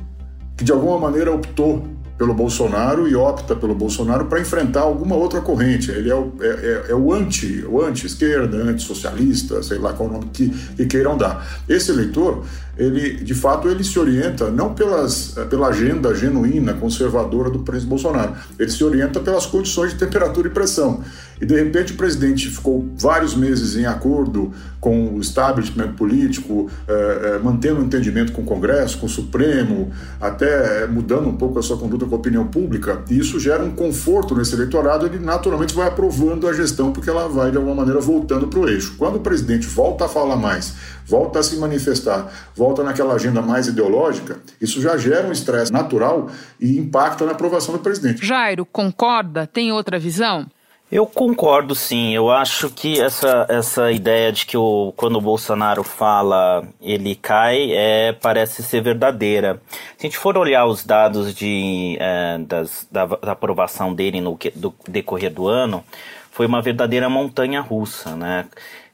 que 0.56 0.64
de 0.64 0.70
alguma 0.70 0.98
maneira 0.98 1.32
optou 1.32 1.95
pelo 2.18 2.32
Bolsonaro 2.32 3.06
e 3.06 3.14
opta 3.14 3.54
pelo 3.54 3.74
Bolsonaro 3.74 4.26
para 4.26 4.40
enfrentar 4.40 4.80
alguma 4.80 5.16
outra 5.16 5.40
corrente. 5.40 5.90
Ele 5.90 6.10
é 6.10 6.14
o, 6.14 6.32
é, 6.40 6.46
é, 6.46 6.84
é 6.90 6.94
o 6.94 7.12
anti, 7.12 7.64
o 7.66 7.82
anti-esquerda, 7.82 8.56
anti-socialista, 8.56 9.62
sei 9.62 9.78
lá 9.78 9.92
qual 9.92 10.08
nome 10.08 10.30
que, 10.32 10.48
que 10.48 10.86
queiram 10.86 11.16
dar. 11.16 11.62
Esse 11.68 11.90
eleitor, 11.90 12.44
ele 12.76 13.14
de 13.16 13.34
fato 13.34 13.68
ele 13.68 13.82
se 13.82 13.98
orienta 13.98 14.50
não 14.50 14.74
pelas, 14.74 15.34
pela 15.48 15.68
agenda 15.68 16.14
genuína 16.14 16.74
conservadora 16.74 17.50
do 17.50 17.60
presidente 17.60 17.90
Bolsonaro, 17.90 18.34
ele 18.58 18.70
se 18.70 18.82
orienta 18.84 19.20
pelas 19.20 19.46
condições 19.46 19.92
de 19.92 19.98
temperatura 19.98 20.48
e 20.48 20.50
pressão. 20.50 21.02
E 21.40 21.44
de 21.44 21.54
repente 21.54 21.92
o 21.92 21.96
presidente 21.96 22.48
ficou 22.48 22.88
vários 22.96 23.34
meses 23.34 23.76
em 23.76 23.84
acordo 23.84 24.52
com 24.80 25.14
o 25.14 25.20
establishment 25.20 25.92
político, 25.94 26.70
eh, 26.86 27.20
eh, 27.24 27.38
mantendo 27.42 27.80
um 27.80 27.84
entendimento 27.84 28.32
com 28.32 28.42
o 28.42 28.44
Congresso, 28.44 28.98
com 28.98 29.06
o 29.06 29.08
Supremo, 29.08 29.90
até 30.20 30.86
mudando 30.86 31.28
um 31.28 31.36
pouco 31.36 31.58
a 31.58 31.62
sua 31.62 31.76
conduta 31.76 32.06
com 32.06 32.14
a 32.14 32.18
opinião 32.18 32.46
pública, 32.46 33.02
e 33.10 33.18
isso 33.18 33.40
gera 33.40 33.64
um 33.64 33.72
conforto 33.72 34.34
nesse 34.34 34.54
eleitorado, 34.54 35.04
ele 35.04 35.18
naturalmente 35.18 35.74
vai 35.74 35.88
aprovando 35.88 36.46
a 36.46 36.52
gestão, 36.52 36.92
porque 36.92 37.10
ela 37.10 37.28
vai 37.28 37.50
de 37.50 37.56
alguma 37.56 37.74
maneira 37.74 38.00
voltando 38.00 38.46
para 38.46 38.60
o 38.60 38.68
eixo. 38.68 38.94
Quando 38.96 39.16
o 39.16 39.20
presidente 39.20 39.66
volta 39.66 40.04
a 40.04 40.08
falar 40.08 40.36
mais, 40.36 40.74
volta 41.06 41.38
a 41.38 41.42
se 41.42 41.56
manifestar, 41.56 42.30
volta 42.54 42.82
naquela 42.82 43.14
agenda 43.14 43.40
mais 43.40 43.68
ideológica, 43.68 44.40
isso 44.60 44.82
já 44.82 44.96
gera 44.98 45.26
um 45.26 45.32
estresse 45.32 45.72
natural 45.72 46.28
e 46.60 46.78
impacta 46.78 47.24
na 47.24 47.32
aprovação 47.32 47.74
do 47.74 47.80
presidente. 47.80 48.26
Jairo, 48.26 48.66
concorda? 48.66 49.46
Tem 49.46 49.72
outra 49.72 49.98
visão? 49.98 50.46
Eu 50.90 51.04
concordo, 51.04 51.74
sim. 51.74 52.14
Eu 52.14 52.30
acho 52.30 52.70
que 52.70 53.00
essa, 53.00 53.44
essa 53.48 53.90
ideia 53.90 54.30
de 54.30 54.46
que 54.46 54.56
o, 54.56 54.92
quando 54.96 55.16
o 55.16 55.20
Bolsonaro 55.20 55.82
fala 55.82 56.62
ele 56.80 57.16
cai 57.16 57.72
é, 57.72 58.12
parece 58.12 58.62
ser 58.62 58.82
verdadeira. 58.82 59.60
Se 59.98 60.06
a 60.06 60.08
gente 60.08 60.16
for 60.16 60.38
olhar 60.38 60.64
os 60.64 60.84
dados 60.84 61.34
de, 61.34 61.96
é, 61.98 62.38
das, 62.38 62.86
da, 62.90 63.04
da, 63.04 63.32
aprovação 63.32 63.92
dele 63.92 64.20
no 64.20 64.38
do 64.54 64.72
decorrer 64.86 65.32
do 65.32 65.48
ano, 65.48 65.84
foi 66.30 66.46
uma 66.46 66.62
verdadeira 66.62 67.08
montanha 67.08 67.60
russa, 67.60 68.14
né? 68.14 68.46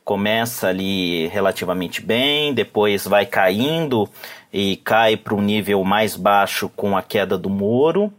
Começa 0.05 0.69
ali 0.69 1.29
relativamente 1.29 2.03
bem, 2.03 2.53
depois 2.53 3.07
vai 3.07 3.25
caindo 3.25 4.09
e 4.53 4.77
cai 4.77 5.17
para 5.17 5.35
um 5.35 5.41
nível 5.41 5.83
mais 5.85 6.17
baixo 6.17 6.69
com 6.75 6.97
a 6.97 7.03
queda 7.03 7.39
do 7.39 7.49
Moro. 7.49 8.13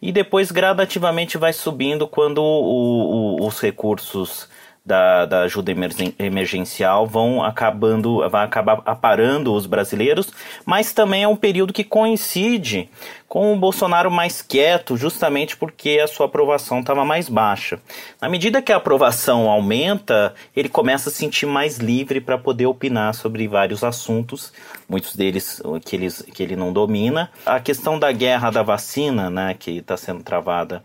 E 0.00 0.12
depois 0.12 0.50
gradativamente 0.50 1.38
vai 1.38 1.52
subindo 1.52 2.06
quando 2.06 2.38
o, 2.38 3.40
o, 3.40 3.46
os 3.46 3.60
recursos 3.60 4.48
da, 4.84 5.24
da 5.24 5.40
ajuda 5.42 5.72
emergencial 6.18 7.06
vão 7.06 7.42
acabando, 7.42 8.28
vai 8.28 8.44
acabar 8.44 8.82
aparando 8.84 9.54
os 9.54 9.64
brasileiros, 9.64 10.30
mas 10.66 10.92
também 10.92 11.22
é 11.22 11.28
um 11.28 11.36
período 11.36 11.72
que 11.72 11.82
coincide 11.82 12.90
com 13.26 13.52
o 13.52 13.56
Bolsonaro 13.56 14.10
mais 14.10 14.42
quieto, 14.42 14.94
justamente 14.96 15.56
porque 15.56 15.98
a 16.02 16.06
sua 16.06 16.26
aprovação 16.26 16.80
estava 16.80 17.02
mais 17.02 17.30
baixa. 17.30 17.80
Na 18.20 18.28
medida 18.28 18.60
que 18.60 18.72
a 18.72 18.76
aprovação 18.76 19.48
aumenta, 19.48 20.34
ele 20.54 20.68
começa 20.68 21.08
a 21.08 21.12
se 21.12 21.18
sentir 21.18 21.46
mais 21.46 21.78
livre 21.78 22.20
para 22.20 22.36
poder 22.36 22.66
opinar 22.66 23.14
sobre 23.14 23.48
vários 23.48 23.82
assuntos, 23.82 24.52
muitos 24.86 25.16
deles 25.16 25.62
que, 25.84 25.96
eles, 25.96 26.22
que 26.34 26.42
ele 26.42 26.56
não 26.56 26.72
domina. 26.72 27.30
A 27.46 27.58
questão 27.58 27.98
da 27.98 28.12
guerra 28.12 28.50
da 28.50 28.62
vacina, 28.62 29.30
né, 29.30 29.56
que 29.58 29.78
está 29.78 29.96
sendo 29.96 30.22
travada 30.22 30.84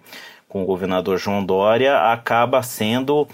com 0.50 0.64
o 0.64 0.66
governador 0.66 1.18
João 1.20 1.46
Dória 1.46 2.12
acaba 2.12 2.64
sendo, 2.64 3.28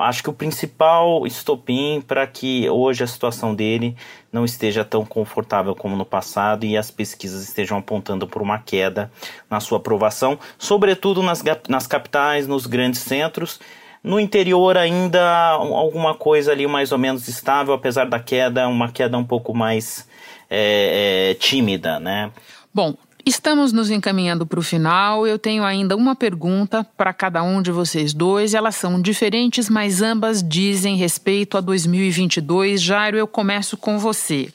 acho 0.00 0.22
que 0.22 0.30
o 0.30 0.32
principal 0.32 1.26
estopim 1.26 2.02
para 2.06 2.26
que 2.26 2.68
hoje 2.68 3.04
a 3.04 3.06
situação 3.06 3.54
dele 3.54 3.96
não 4.32 4.44
esteja 4.44 4.84
tão 4.84 5.04
confortável 5.04 5.74
como 5.74 5.96
no 5.96 6.04
passado 6.04 6.64
e 6.64 6.76
as 6.76 6.90
pesquisas 6.90 7.42
estejam 7.42 7.78
apontando 7.78 8.26
por 8.26 8.40
uma 8.40 8.58
queda 8.58 9.10
na 9.50 9.60
sua 9.60 9.78
aprovação, 9.78 10.38
sobretudo 10.58 11.22
nas, 11.22 11.42
nas 11.68 11.86
capitais, 11.86 12.46
nos 12.46 12.66
grandes 12.66 13.00
centros. 13.00 13.60
No 14.02 14.18
interior 14.18 14.76
ainda 14.76 15.50
alguma 15.50 16.14
coisa 16.14 16.50
ali 16.50 16.66
mais 16.66 16.90
ou 16.90 16.98
menos 16.98 17.28
estável, 17.28 17.72
apesar 17.72 18.08
da 18.08 18.18
queda, 18.18 18.66
uma 18.66 18.90
queda 18.90 19.16
um 19.16 19.24
pouco 19.24 19.54
mais 19.54 20.08
é, 20.50 21.30
é, 21.30 21.34
tímida, 21.34 22.00
né? 22.00 22.32
Bom, 22.74 22.94
Estamos 23.24 23.72
nos 23.72 23.88
encaminhando 23.88 24.44
para 24.44 24.58
o 24.58 24.62
final. 24.62 25.26
Eu 25.26 25.38
tenho 25.38 25.62
ainda 25.62 25.96
uma 25.96 26.16
pergunta 26.16 26.82
para 26.96 27.12
cada 27.12 27.40
um 27.42 27.62
de 27.62 27.70
vocês 27.70 28.12
dois. 28.12 28.52
Elas 28.52 28.74
são 28.74 29.00
diferentes, 29.00 29.68
mas 29.70 30.02
ambas 30.02 30.42
dizem 30.42 30.96
respeito 30.96 31.56
a 31.56 31.60
2022. 31.60 32.82
Jairo, 32.82 33.16
eu 33.16 33.28
começo 33.28 33.76
com 33.76 33.96
você. 33.96 34.52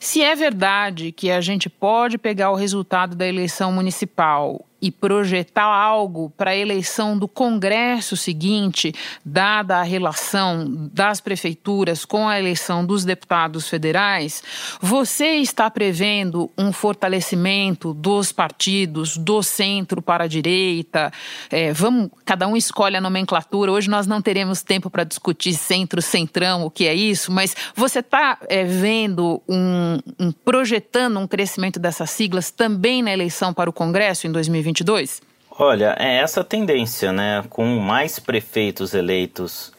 Se 0.00 0.22
é 0.22 0.34
verdade 0.34 1.12
que 1.12 1.30
a 1.30 1.42
gente 1.42 1.68
pode 1.68 2.16
pegar 2.16 2.50
o 2.50 2.54
resultado 2.54 3.14
da 3.14 3.28
eleição 3.28 3.70
municipal 3.70 4.64
e 4.80 4.90
projetar 4.90 5.64
algo 5.64 6.30
para 6.36 6.50
a 6.50 6.56
eleição 6.56 7.18
do 7.18 7.28
Congresso 7.28 8.16
seguinte, 8.16 8.94
dada 9.24 9.78
a 9.78 9.82
relação 9.82 10.64
das 10.92 11.20
prefeituras 11.20 12.04
com 12.04 12.28
a 12.28 12.38
eleição 12.38 12.84
dos 12.84 13.04
deputados 13.04 13.68
federais, 13.68 14.42
você 14.80 15.36
está 15.36 15.70
prevendo 15.70 16.50
um 16.56 16.72
fortalecimento 16.72 17.92
dos 17.92 18.32
partidos 18.32 19.16
do 19.16 19.42
centro 19.42 20.00
para 20.00 20.24
a 20.24 20.26
direita? 20.26 21.12
É, 21.50 21.72
vamos, 21.72 22.10
cada 22.24 22.46
um 22.46 22.56
escolhe 22.56 22.96
a 22.96 23.00
nomenclatura. 23.00 23.72
Hoje 23.72 23.90
nós 23.90 24.06
não 24.06 24.22
teremos 24.22 24.62
tempo 24.62 24.88
para 24.88 25.04
discutir 25.04 25.54
centro-centrão, 25.54 26.64
o 26.64 26.70
que 26.70 26.86
é 26.86 26.94
isso, 26.94 27.32
mas 27.32 27.54
você 27.74 28.00
está 28.00 28.38
é, 28.48 28.64
vendo 28.64 29.42
um, 29.48 29.98
um 30.18 30.32
projetando 30.32 31.18
um 31.18 31.26
crescimento 31.26 31.78
dessas 31.78 32.10
siglas 32.10 32.50
também 32.50 33.02
na 33.02 33.12
eleição 33.12 33.52
para 33.52 33.68
o 33.68 33.72
Congresso 33.72 34.26
em 34.26 34.32
2020? 34.32 34.69
2022? 34.72 35.22
Olha, 35.50 35.94
é 35.98 36.16
essa 36.18 36.42
tendência, 36.42 37.12
né? 37.12 37.44
Com 37.50 37.66
mais 37.78 38.18
prefeitos 38.18 38.94
eleitos 38.94 39.72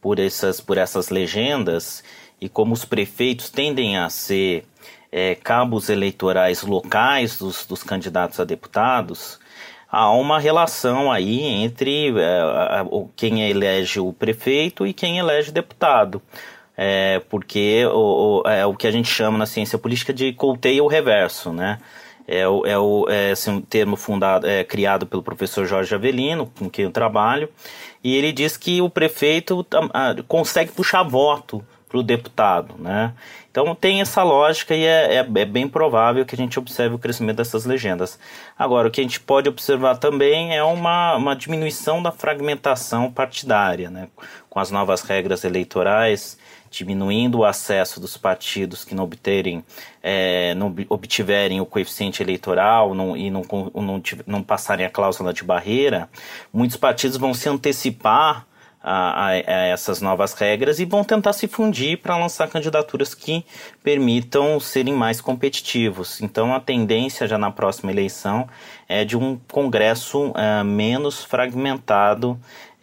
por 0.00 0.18
essas, 0.18 0.60
por 0.60 0.78
essas 0.78 1.10
legendas, 1.10 2.02
e 2.40 2.48
como 2.48 2.72
os 2.72 2.84
prefeitos 2.84 3.50
tendem 3.50 3.98
a 3.98 4.08
ser 4.08 4.64
é, 5.10 5.34
cabos 5.34 5.88
eleitorais 5.88 6.62
locais 6.62 7.38
dos, 7.38 7.66
dos 7.66 7.82
candidatos 7.82 8.38
a 8.38 8.44
deputados, 8.44 9.38
há 9.90 10.10
uma 10.10 10.38
relação 10.38 11.10
aí 11.10 11.42
entre 11.42 12.10
é, 12.18 12.84
quem 13.16 13.48
elege 13.48 13.98
o 14.00 14.12
prefeito 14.12 14.86
e 14.86 14.92
quem 14.92 15.18
elege 15.18 15.50
deputado. 15.50 16.22
É, 16.78 17.20
porque 17.30 17.86
o, 17.86 18.42
o, 18.44 18.48
é 18.48 18.66
o 18.66 18.74
que 18.74 18.86
a 18.86 18.90
gente 18.90 19.08
chama 19.08 19.38
na 19.38 19.46
ciência 19.46 19.78
política 19.78 20.12
de 20.12 20.34
colteio 20.34 20.86
reverso, 20.86 21.50
né? 21.50 21.78
É, 22.26 22.46
o, 22.46 22.66
é, 22.66 22.78
o, 22.78 23.06
é 23.08 23.30
assim, 23.30 23.50
um 23.50 23.60
termo 23.60 23.96
fundado, 23.96 24.46
é, 24.46 24.64
criado 24.64 25.06
pelo 25.06 25.22
professor 25.22 25.66
Jorge 25.66 25.94
Avelino, 25.94 26.50
com 26.58 26.68
quem 26.68 26.84
eu 26.84 26.90
trabalho, 26.90 27.48
e 28.02 28.16
ele 28.16 28.32
diz 28.32 28.56
que 28.56 28.80
o 28.80 28.90
prefeito 28.90 29.66
ah, 29.92 30.14
consegue 30.26 30.72
puxar 30.72 31.02
voto 31.02 31.64
para 31.88 31.98
o 31.98 32.02
deputado, 32.02 32.74
né? 32.78 33.12
Então 33.50 33.74
tem 33.74 34.00
essa 34.00 34.22
lógica 34.22 34.74
e 34.74 34.84
é, 34.84 35.14
é, 35.14 35.18
é, 35.18 35.44
bem 35.44 35.66
provável 35.66 36.26
que 36.26 36.34
a 36.34 36.38
gente 36.38 36.58
observe 36.58 36.94
o 36.94 36.98
crescimento 36.98 37.38
dessas 37.38 37.64
legendas. 37.64 38.18
Agora, 38.58 38.88
o 38.88 38.90
que 38.90 39.00
a 39.00 39.04
gente 39.04 39.20
pode 39.20 39.48
observar 39.48 39.96
também 39.96 40.54
é 40.54 40.62
uma, 40.62 41.16
uma 41.16 41.34
diminuição 41.34 42.02
da 42.02 42.12
fragmentação 42.12 43.10
partidária, 43.10 43.88
né? 43.88 44.08
Com 44.50 44.60
as 44.60 44.70
novas 44.70 45.00
regras 45.02 45.44
eleitorais, 45.44 46.36
diminuindo 46.70 47.38
o 47.38 47.44
acesso 47.44 48.00
dos 48.00 48.16
partidos 48.16 48.84
que 48.84 48.94
não 48.94 49.04
obterem, 49.04 49.64
é, 50.02 50.54
não 50.54 50.74
obtiverem 50.88 51.60
o 51.60 51.66
coeficiente 51.66 52.22
eleitoral 52.22 52.94
não, 52.94 53.16
e 53.16 53.30
não, 53.30 53.42
não, 53.74 54.02
não 54.26 54.42
passarem 54.42 54.86
a 54.86 54.90
cláusula 54.90 55.32
de 55.32 55.44
barreira, 55.44 56.08
muitos 56.52 56.76
partidos 56.76 57.16
vão 57.16 57.32
se 57.32 57.48
antecipar 57.48 58.46
a, 58.88 59.26
a, 59.26 59.34
essas 59.34 60.00
novas 60.00 60.32
regras 60.34 60.78
e 60.78 60.84
vão 60.84 61.02
tentar 61.02 61.32
se 61.32 61.48
fundir 61.48 61.98
para 61.98 62.16
lançar 62.16 62.48
candidaturas 62.48 63.16
que 63.16 63.44
permitam 63.82 64.60
serem 64.60 64.94
mais 64.94 65.20
competitivos. 65.20 66.22
Então, 66.22 66.54
a 66.54 66.60
tendência 66.60 67.26
já 67.26 67.36
na 67.36 67.50
próxima 67.50 67.90
eleição 67.90 68.48
é 68.88 69.04
de 69.04 69.16
um 69.16 69.40
Congresso 69.50 70.32
é, 70.36 70.62
menos 70.62 71.24
fragmentado 71.24 72.38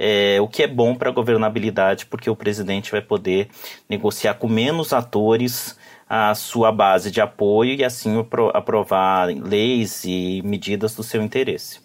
é, 0.05 0.41
o 0.41 0.49
que 0.49 0.63
é 0.63 0.67
bom 0.67 0.93
para 0.93 1.09
a 1.09 1.13
governabilidade, 1.13 2.05
porque 2.07 2.29
o 2.29 2.35
presidente 2.35 2.91
vai 2.91 3.01
poder 3.01 3.47
negociar 3.89 4.33
com 4.33 4.49
menos 4.49 4.91
atores 4.91 5.79
a 6.09 6.35
sua 6.35 6.73
base 6.73 7.09
de 7.09 7.21
apoio 7.21 7.73
e 7.73 7.85
assim 7.85 8.13
aprovar 8.53 9.27
leis 9.27 10.03
e 10.03 10.41
medidas 10.43 10.93
do 10.93 11.03
seu 11.03 11.23
interesse. 11.23 11.79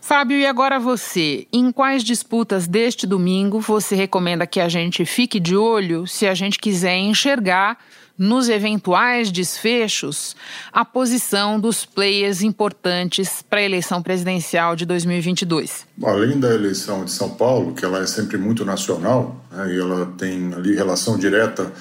Fábio, 0.00 0.38
e 0.38 0.46
agora 0.46 0.78
você? 0.78 1.48
Em 1.52 1.72
quais 1.72 2.04
disputas 2.04 2.68
deste 2.68 3.08
domingo 3.08 3.58
você 3.58 3.96
recomenda 3.96 4.46
que 4.46 4.60
a 4.60 4.68
gente 4.68 5.04
fique 5.04 5.40
de 5.40 5.56
olho 5.56 6.06
se 6.06 6.28
a 6.28 6.34
gente 6.34 6.60
quiser 6.60 6.96
enxergar 6.96 7.76
nos 8.22 8.48
eventuais 8.48 9.32
desfechos, 9.32 10.36
a 10.72 10.84
posição 10.84 11.58
dos 11.58 11.84
players 11.84 12.40
importantes 12.40 13.42
para 13.42 13.58
a 13.58 13.64
eleição 13.64 14.00
presidencial 14.00 14.76
de 14.76 14.86
2022. 14.86 15.84
Além 16.04 16.38
da 16.38 16.54
eleição 16.54 17.04
de 17.04 17.10
São 17.10 17.30
Paulo, 17.30 17.74
que 17.74 17.84
ela 17.84 17.98
é 17.98 18.06
sempre 18.06 18.38
muito 18.38 18.64
nacional, 18.64 19.44
né, 19.50 19.74
e 19.74 19.78
ela 19.80 20.06
tem 20.16 20.54
ali 20.54 20.72
relação 20.72 21.18
direta 21.18 21.72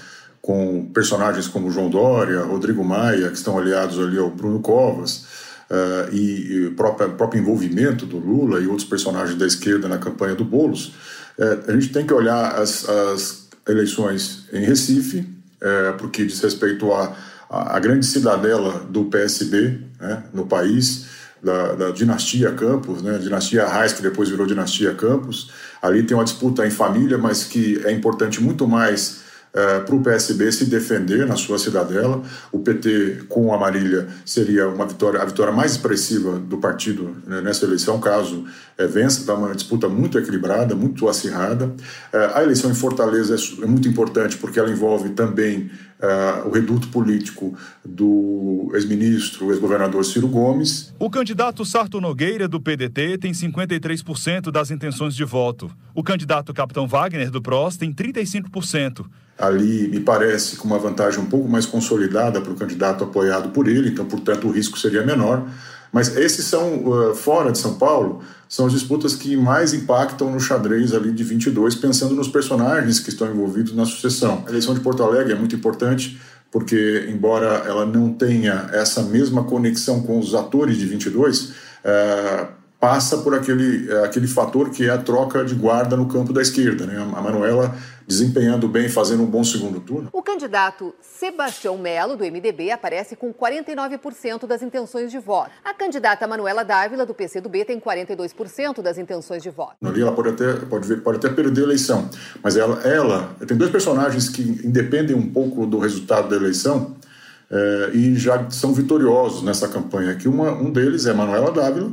com 0.41 0.89
personagens 0.91 1.47
como 1.47 1.69
João 1.69 1.91
Dória, 1.91 2.41
Rodrigo 2.41 2.83
Maia, 2.83 3.29
que 3.29 3.37
estão 3.37 3.59
aliados 3.59 3.99
ali 3.99 4.17
ao 4.17 4.31
Bruno 4.31 4.61
Covas, 4.61 5.25
uh, 5.69 6.11
e, 6.11 6.65
o 6.65 6.73
próprio, 6.73 7.11
próprio 7.11 7.39
envolvimento 7.39 8.07
do 8.07 8.17
Lula 8.17 8.59
e 8.59 8.65
outros 8.65 8.87
personagens 8.87 9.37
da 9.37 9.45
esquerda 9.45 9.87
na 9.87 9.99
campanha 9.99 10.33
do 10.33 10.43
Boulos, 10.43 10.87
uh, 11.37 11.69
a 11.69 11.71
gente 11.73 11.89
tem 11.89 12.03
que 12.03 12.13
olhar 12.15 12.55
as, 12.55 12.89
as 12.89 13.47
eleições 13.67 14.47
em 14.51 14.65
Recife, 14.65 15.39
é, 15.61 15.91
porque 15.93 16.25
diz 16.25 16.39
respeito 16.41 16.91
à 16.91 17.15
a, 17.51 17.79
grande 17.79 18.05
cidadela 18.05 18.79
do 18.89 19.05
PSB 19.05 19.81
né, 19.99 20.23
no 20.33 20.45
país, 20.45 21.07
da, 21.43 21.73
da, 21.73 21.91
dinastia 21.91 22.51
Campos, 22.51 23.01
né, 23.01 23.17
dinastia 23.17 23.67
Reis, 23.67 23.91
que 23.91 24.01
depois 24.01 24.29
virou 24.29 24.47
dinastia 24.47 24.93
Campos. 24.93 25.51
Ali 25.81 26.03
tem 26.03 26.15
uma 26.15 26.23
disputa 26.23 26.65
em 26.65 26.71
família, 26.71 27.17
mas 27.17 27.43
que 27.43 27.81
é 27.83 27.91
importante 27.91 28.41
muito 28.41 28.67
mais 28.67 29.21
é, 29.53 29.79
para 29.79 29.95
o 29.95 30.01
PSB 30.01 30.51
se 30.51 30.65
defender 30.65 31.25
na 31.27 31.35
sua 31.35 31.59
cidadela. 31.59 32.21
O 32.51 32.59
PT 32.59 33.23
com 33.27 33.53
a 33.53 33.57
Marília 33.57 34.07
seria 34.25 34.67
uma 34.67 34.85
vitória, 34.85 35.21
a 35.21 35.25
vitória 35.25 35.51
mais 35.51 35.73
expressiva 35.73 36.39
do 36.39 36.57
partido 36.57 37.15
né, 37.27 37.41
nessa 37.41 37.65
eleição, 37.65 37.99
caso 37.99 38.45
é, 38.77 38.87
vença. 38.87 39.19
Está 39.19 39.33
uma 39.33 39.53
disputa 39.53 39.89
muito 39.89 40.17
equilibrada, 40.17 40.75
muito 40.75 41.07
acirrada. 41.09 41.73
É, 42.13 42.31
a 42.35 42.43
eleição 42.43 42.71
em 42.71 42.75
Fortaleza 42.75 43.35
é, 43.35 43.63
é 43.63 43.67
muito 43.67 43.87
importante 43.87 44.37
porque 44.37 44.59
ela 44.59 44.69
envolve 44.69 45.09
também 45.09 45.69
Uh, 46.01 46.47
o 46.47 46.51
reduto 46.51 46.87
político 46.87 47.55
do 47.85 48.71
ex-ministro, 48.73 49.51
ex-governador 49.51 50.03
Ciro 50.03 50.27
Gomes. 50.27 50.91
O 50.97 51.11
candidato 51.11 51.63
Sarto 51.63 52.01
Nogueira, 52.01 52.47
do 52.47 52.59
PDT, 52.59 53.19
tem 53.19 53.31
53% 53.31 54.49
das 54.49 54.71
intenções 54.71 55.13
de 55.13 55.23
voto. 55.23 55.69
O 55.93 56.03
candidato 56.03 56.53
Capitão 56.55 56.87
Wagner, 56.87 57.29
do 57.29 57.39
PROS, 57.39 57.77
tem 57.77 57.93
35% 57.93 59.05
ali 59.41 59.87
me 59.87 59.99
parece 59.99 60.55
com 60.55 60.67
uma 60.67 60.77
vantagem 60.77 61.19
um 61.19 61.25
pouco 61.25 61.49
mais 61.49 61.65
consolidada 61.65 62.39
para 62.39 62.51
o 62.51 62.55
candidato 62.55 63.03
apoiado 63.03 63.49
por 63.49 63.67
ele, 63.67 63.89
então, 63.89 64.05
portanto, 64.05 64.47
o 64.47 64.51
risco 64.51 64.77
seria 64.77 65.03
menor. 65.03 65.47
Mas 65.91 66.15
esses 66.15 66.45
são, 66.45 66.87
uh, 66.87 67.15
fora 67.15 67.51
de 67.51 67.57
São 67.57 67.75
Paulo, 67.75 68.21
são 68.47 68.65
as 68.65 68.73
disputas 68.73 69.15
que 69.15 69.35
mais 69.35 69.73
impactam 69.73 70.31
no 70.31 70.39
xadrez 70.39 70.93
ali 70.93 71.11
de 71.11 71.23
22, 71.23 71.75
pensando 71.75 72.15
nos 72.15 72.27
personagens 72.27 72.99
que 72.99 73.09
estão 73.09 73.29
envolvidos 73.29 73.73
na 73.73 73.85
sucessão. 73.85 74.43
A 74.45 74.49
eleição 74.49 74.73
de 74.73 74.79
Porto 74.79 75.03
Alegre 75.03 75.33
é 75.33 75.35
muito 75.35 75.55
importante, 75.55 76.19
porque, 76.51 77.07
embora 77.09 77.63
ela 77.65 77.85
não 77.85 78.11
tenha 78.13 78.69
essa 78.73 79.03
mesma 79.03 79.43
conexão 79.43 80.01
com 80.01 80.19
os 80.19 80.35
atores 80.35 80.77
de 80.77 80.85
22, 80.85 81.43
uh, 81.43 82.47
passa 82.79 83.19
por 83.19 83.35
aquele, 83.35 83.89
uh, 83.89 84.03
aquele 84.03 84.27
fator 84.27 84.69
que 84.69 84.85
é 84.85 84.89
a 84.89 84.97
troca 84.97 85.45
de 85.45 85.55
guarda 85.55 85.95
no 85.95 86.07
campo 86.07 86.33
da 86.33 86.41
esquerda. 86.41 86.85
Né? 86.85 86.97
A 86.97 87.21
Manuela 87.21 87.75
desempenhando 88.11 88.67
bem, 88.67 88.89
fazendo 88.89 89.23
um 89.23 89.25
bom 89.25 89.43
segundo 89.43 89.79
turno. 89.79 90.09
O 90.11 90.21
candidato 90.21 90.93
Sebastião 91.01 91.77
Melo, 91.77 92.17
do 92.17 92.25
MDB, 92.25 92.69
aparece 92.69 93.15
com 93.15 93.33
49% 93.33 94.45
das 94.45 94.61
intenções 94.61 95.09
de 95.09 95.17
voto. 95.17 95.49
A 95.63 95.73
candidata 95.73 96.27
Manuela 96.27 96.63
Dávila, 96.63 97.05
do 97.05 97.13
PCdoB, 97.13 97.63
tem 97.63 97.79
42% 97.79 98.81
das 98.81 98.97
intenções 98.97 99.41
de 99.41 99.49
voto. 99.49 99.75
Ali 99.81 100.01
ela 100.01 100.11
pode 100.11 100.29
até, 100.29 100.53
pode, 100.65 100.87
ver, 100.87 101.01
pode 101.01 101.17
até 101.19 101.29
perder 101.29 101.61
a 101.61 101.63
eleição, 101.63 102.09
mas 102.43 102.57
ela, 102.57 102.81
ela 102.81 103.35
tem 103.47 103.55
dois 103.55 103.71
personagens 103.71 104.27
que 104.27 104.41
independem 104.41 105.15
um 105.15 105.31
pouco 105.31 105.65
do 105.65 105.79
resultado 105.79 106.27
da 106.27 106.35
eleição 106.35 106.97
é, 107.49 107.91
e 107.93 108.15
já 108.15 108.49
são 108.49 108.73
vitoriosos 108.73 109.41
nessa 109.41 109.69
campanha 109.69 110.11
aqui. 110.11 110.27
Uma, 110.27 110.51
um 110.51 110.69
deles 110.69 111.05
é 111.05 111.13
Manuela 111.13 111.51
Dávila, 111.51 111.91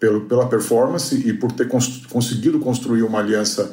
pelo, 0.00 0.22
pela 0.22 0.48
performance 0.48 1.14
e 1.14 1.32
por 1.32 1.52
ter 1.52 1.68
cons 1.68 2.06
conseguido 2.06 2.58
construir 2.58 3.02
uma 3.02 3.20
aliança 3.20 3.70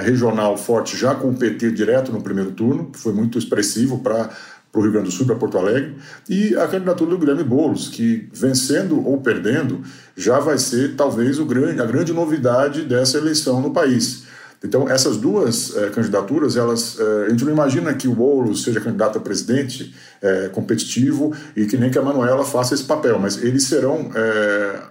regional 0.00 0.56
forte 0.56 0.96
já 0.96 1.14
com 1.14 1.30
o 1.30 1.34
PT 1.34 1.72
direto 1.72 2.12
no 2.12 2.22
primeiro 2.22 2.52
turno, 2.52 2.90
que 2.90 2.98
foi 2.98 3.12
muito 3.12 3.38
expressivo 3.38 3.98
para 3.98 4.30
para 4.72 4.80
o 4.80 4.82
Rio 4.84 4.92
Grande 4.92 5.08
do 5.08 5.12
Sul, 5.12 5.26
para 5.26 5.36
Porto 5.36 5.58
Alegre, 5.58 5.94
e 6.26 6.56
a 6.56 6.66
candidatura 6.66 7.10
do 7.10 7.18
Guilherme 7.18 7.44
Boulos, 7.44 7.88
que 7.88 8.26
vencendo 8.32 9.06
ou 9.06 9.20
perdendo 9.20 9.82
já 10.16 10.40
vai 10.40 10.56
ser 10.56 10.96
talvez 10.96 11.38
grande, 11.40 11.82
a 11.82 11.84
grande 11.84 12.12
novidade 12.14 12.82
dessa 12.82 13.18
eleição 13.18 13.60
no 13.60 13.70
país. 13.70 14.24
Então, 14.64 14.88
essas 14.88 15.16
duas 15.16 15.76
eh, 15.76 15.90
candidaturas, 15.90 16.56
elas, 16.56 16.96
eh, 16.98 17.26
a 17.26 17.30
gente 17.30 17.44
não 17.44 17.52
imagina 17.52 17.92
que 17.94 18.06
o 18.06 18.14
Boulos 18.14 18.62
seja 18.62 18.80
candidato 18.80 19.18
a 19.18 19.20
presidente 19.20 19.92
eh, 20.20 20.50
competitivo 20.52 21.34
e 21.56 21.66
que 21.66 21.76
nem 21.76 21.90
que 21.90 21.98
a 21.98 22.02
Manuela 22.02 22.44
faça 22.44 22.74
esse 22.74 22.84
papel, 22.84 23.18
mas 23.18 23.42
eles 23.42 23.64
serão 23.64 24.10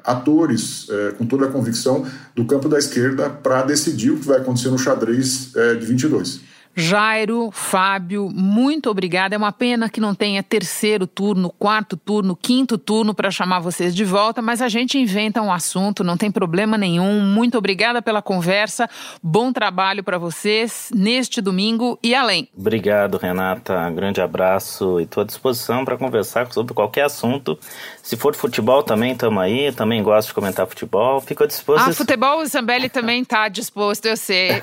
atores 0.03 0.87
com 1.17 1.25
toda 1.25 1.45
a 1.45 1.51
convicção 1.51 2.05
do 2.35 2.45
campo 2.45 2.67
da 2.67 2.77
esquerda 2.77 3.29
para 3.29 3.63
decidir 3.63 4.11
o 4.11 4.17
que 4.17 4.27
vai 4.27 4.39
acontecer 4.39 4.69
no 4.69 4.77
xadrez 4.77 5.51
de 5.79 5.85
22. 5.85 6.50
Jairo, 6.75 7.49
Fábio, 7.51 8.29
muito 8.33 8.89
obrigada. 8.89 9.35
É 9.35 9.37
uma 9.37 9.51
pena 9.51 9.89
que 9.89 9.99
não 9.99 10.15
tenha 10.15 10.41
terceiro 10.41 11.05
turno, 11.05 11.49
quarto 11.59 11.97
turno, 11.97 12.35
quinto 12.35 12.77
turno 12.77 13.13
para 13.13 13.29
chamar 13.29 13.59
vocês 13.59 13.93
de 13.93 14.05
volta, 14.05 14.41
mas 14.41 14.61
a 14.61 14.69
gente 14.69 14.97
inventa 14.97 15.41
um 15.41 15.51
assunto, 15.51 16.03
não 16.03 16.15
tem 16.15 16.31
problema 16.31 16.77
nenhum. 16.77 17.19
Muito 17.19 17.57
obrigada 17.57 18.01
pela 18.01 18.21
conversa. 18.21 18.89
Bom 19.21 19.51
trabalho 19.51 20.03
para 20.03 20.17
vocês 20.17 20.89
neste 20.95 21.41
domingo 21.41 21.99
e 22.01 22.15
além. 22.15 22.47
Obrigado, 22.57 23.17
Renata. 23.17 23.77
Um 23.89 23.95
grande 23.95 24.21
abraço 24.21 24.99
e 24.99 25.03
estou 25.03 25.23
à 25.23 25.25
disposição 25.25 25.83
para 25.83 25.97
conversar 25.97 26.51
sobre 26.53 26.73
qualquer 26.73 27.03
assunto. 27.03 27.59
Se 28.01 28.15
for 28.15 28.33
futebol 28.33 28.81
também, 28.81 29.11
estamos 29.11 29.43
aí. 29.43 29.71
Também 29.73 30.01
gosto 30.01 30.29
de 30.29 30.33
comentar 30.33 30.65
futebol. 30.65 31.19
Fico 31.19 31.43
à 31.43 31.47
disposição. 31.47 31.89
Ah, 31.89 31.93
futebol, 31.93 32.39
o 32.39 32.45
Zambelli 32.45 32.87
também 32.87 33.21
está 33.21 33.49
disposto, 33.49 34.05
eu 34.05 34.15
sei. 34.15 34.61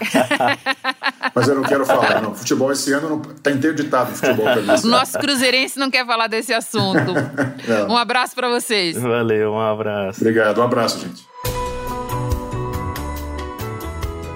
mas 1.35 1.49
eu 1.49 1.55
não 1.55 1.63
quero 1.63 1.85
falar 1.85 1.98
falar, 2.03 2.23
não. 2.23 2.35
Futebol 2.35 2.73
esse 2.73 2.93
ano 2.93 3.23
está 3.37 3.51
interditado 3.51 4.13
futebol 4.13 4.47
O 4.85 4.87
nosso 4.87 5.19
cruzeirense 5.19 5.79
não 5.79 5.91
quer 5.91 6.07
falar 6.07 6.27
desse 6.27 6.53
assunto. 6.53 7.15
um 7.89 7.97
abraço 7.97 8.35
para 8.35 8.49
vocês. 8.49 8.97
Valeu, 8.97 9.53
um 9.53 9.61
abraço. 9.61 10.21
Obrigado, 10.21 10.59
um 10.61 10.65
abraço, 10.65 11.01
gente. 11.01 11.27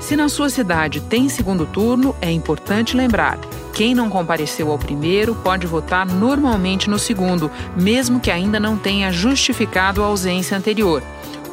Se 0.01 0.17
na 0.17 0.29
sua 0.29 0.51
cidade 0.51 1.01
tem 1.01 1.29
segundo 1.29 1.65
turno, 1.65 2.15
é 2.21 2.31
importante 2.31 2.97
lembrar. 2.97 3.39
Quem 3.73 3.95
não 3.95 4.11
compareceu 4.11 4.71
ao 4.71 4.79
primeiro 4.79 5.35
pode 5.35 5.67
votar 5.67 6.05
normalmente 6.05 6.91
no 6.91 6.99
segundo, 6.99 7.51
mesmo 7.75 8.21
que 8.21 8.31
ainda 8.31 8.61
não 8.61 8.77
tenha 8.77 9.11
justificado 9.11 10.03
a 10.03 10.07
ausência 10.07 10.57
anterior. 10.57 11.03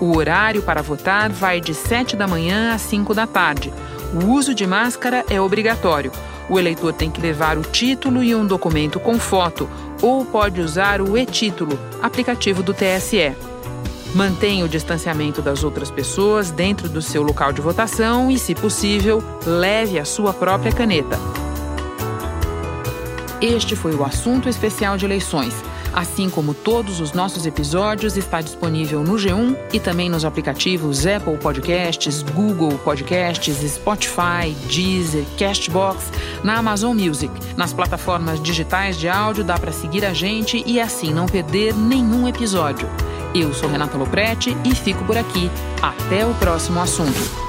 O 0.02 0.18
horário 0.18 0.62
para 0.62 0.82
votar 0.82 1.30
vai 1.30 1.62
de 1.62 1.74
7 1.74 2.16
da 2.16 2.28
manhã 2.28 2.74
às 2.74 2.82
5 2.82 3.14
da 3.14 3.26
tarde. 3.26 3.72
O 4.14 4.26
uso 4.32 4.56
de 4.56 4.66
máscara 4.66 5.24
é 5.30 5.40
obrigatório. 5.40 6.12
O 6.50 6.58
eleitor 6.58 6.94
tem 6.94 7.12
que 7.12 7.22
levar 7.22 7.58
o 7.58 7.62
título 7.62 8.24
e 8.24 8.34
um 8.34 8.46
documento 8.46 9.00
com 9.00 9.20
foto, 9.20 9.70
ou 10.02 10.26
pode 10.26 10.60
usar 10.62 11.00
o 11.00 11.16
e-título, 11.16 11.80
aplicativo 12.02 12.64
do 12.64 12.74
TSE. 12.74 13.36
Mantenha 14.16 14.66
o 14.66 14.70
distanciamento 14.70 15.42
das 15.42 15.64
outras 15.64 15.92
pessoas 15.92 16.50
dentro 16.50 16.90
do 16.90 17.02
seu 17.02 17.22
local 17.22 17.54
de 17.54 17.62
votação 17.62 18.32
e, 18.32 18.40
se 18.40 18.56
possível, 18.56 19.24
leve 19.46 20.00
a 20.00 20.06
sua 20.06 20.34
própria 20.34 20.72
caneta. 20.72 21.20
Este 23.40 23.76
foi 23.76 23.94
o 23.94 24.04
assunto 24.04 24.50
especial 24.50 24.98
de 24.98 25.06
eleições. 25.06 25.54
Assim 25.94 26.30
como 26.30 26.54
todos 26.54 27.00
os 27.00 27.14
nossos 27.14 27.46
episódios, 27.46 28.16
está 28.16 28.42
disponível 28.42 29.02
no 29.02 29.16
G1 29.16 29.58
e 29.74 29.80
também 29.80 30.10
nos 30.10 30.24
aplicativos 30.24 31.06
Apple 31.06 31.38
Podcasts, 31.38 32.22
Google 32.22 32.78
Podcasts, 32.80 33.58
Spotify, 33.58 34.56
Deezer, 34.68 35.26
Castbox, 35.38 36.12
na 36.44 36.58
Amazon 36.58 36.96
Music. 36.96 37.34
Nas 37.58 37.74
plataformas 37.74 38.42
digitais 38.42 38.98
de 38.98 39.10
áudio 39.10 39.44
dá 39.44 39.58
para 39.58 39.72
seguir 39.72 40.06
a 40.06 40.14
gente 40.14 40.64
e 40.66 40.80
assim 40.80 41.14
não 41.14 41.26
perder 41.26 41.74
nenhum 41.74 42.28
episódio. 42.28 42.88
Eu 43.34 43.54
sou 43.54 43.70
Renata 43.70 43.98
Loprete 43.98 44.56
e 44.66 44.74
fico 44.74 45.04
por 45.06 45.18
aqui. 45.18 45.50
Até 45.82 46.26
o 46.26 46.34
próximo 46.36 46.80
assunto. 46.80 47.49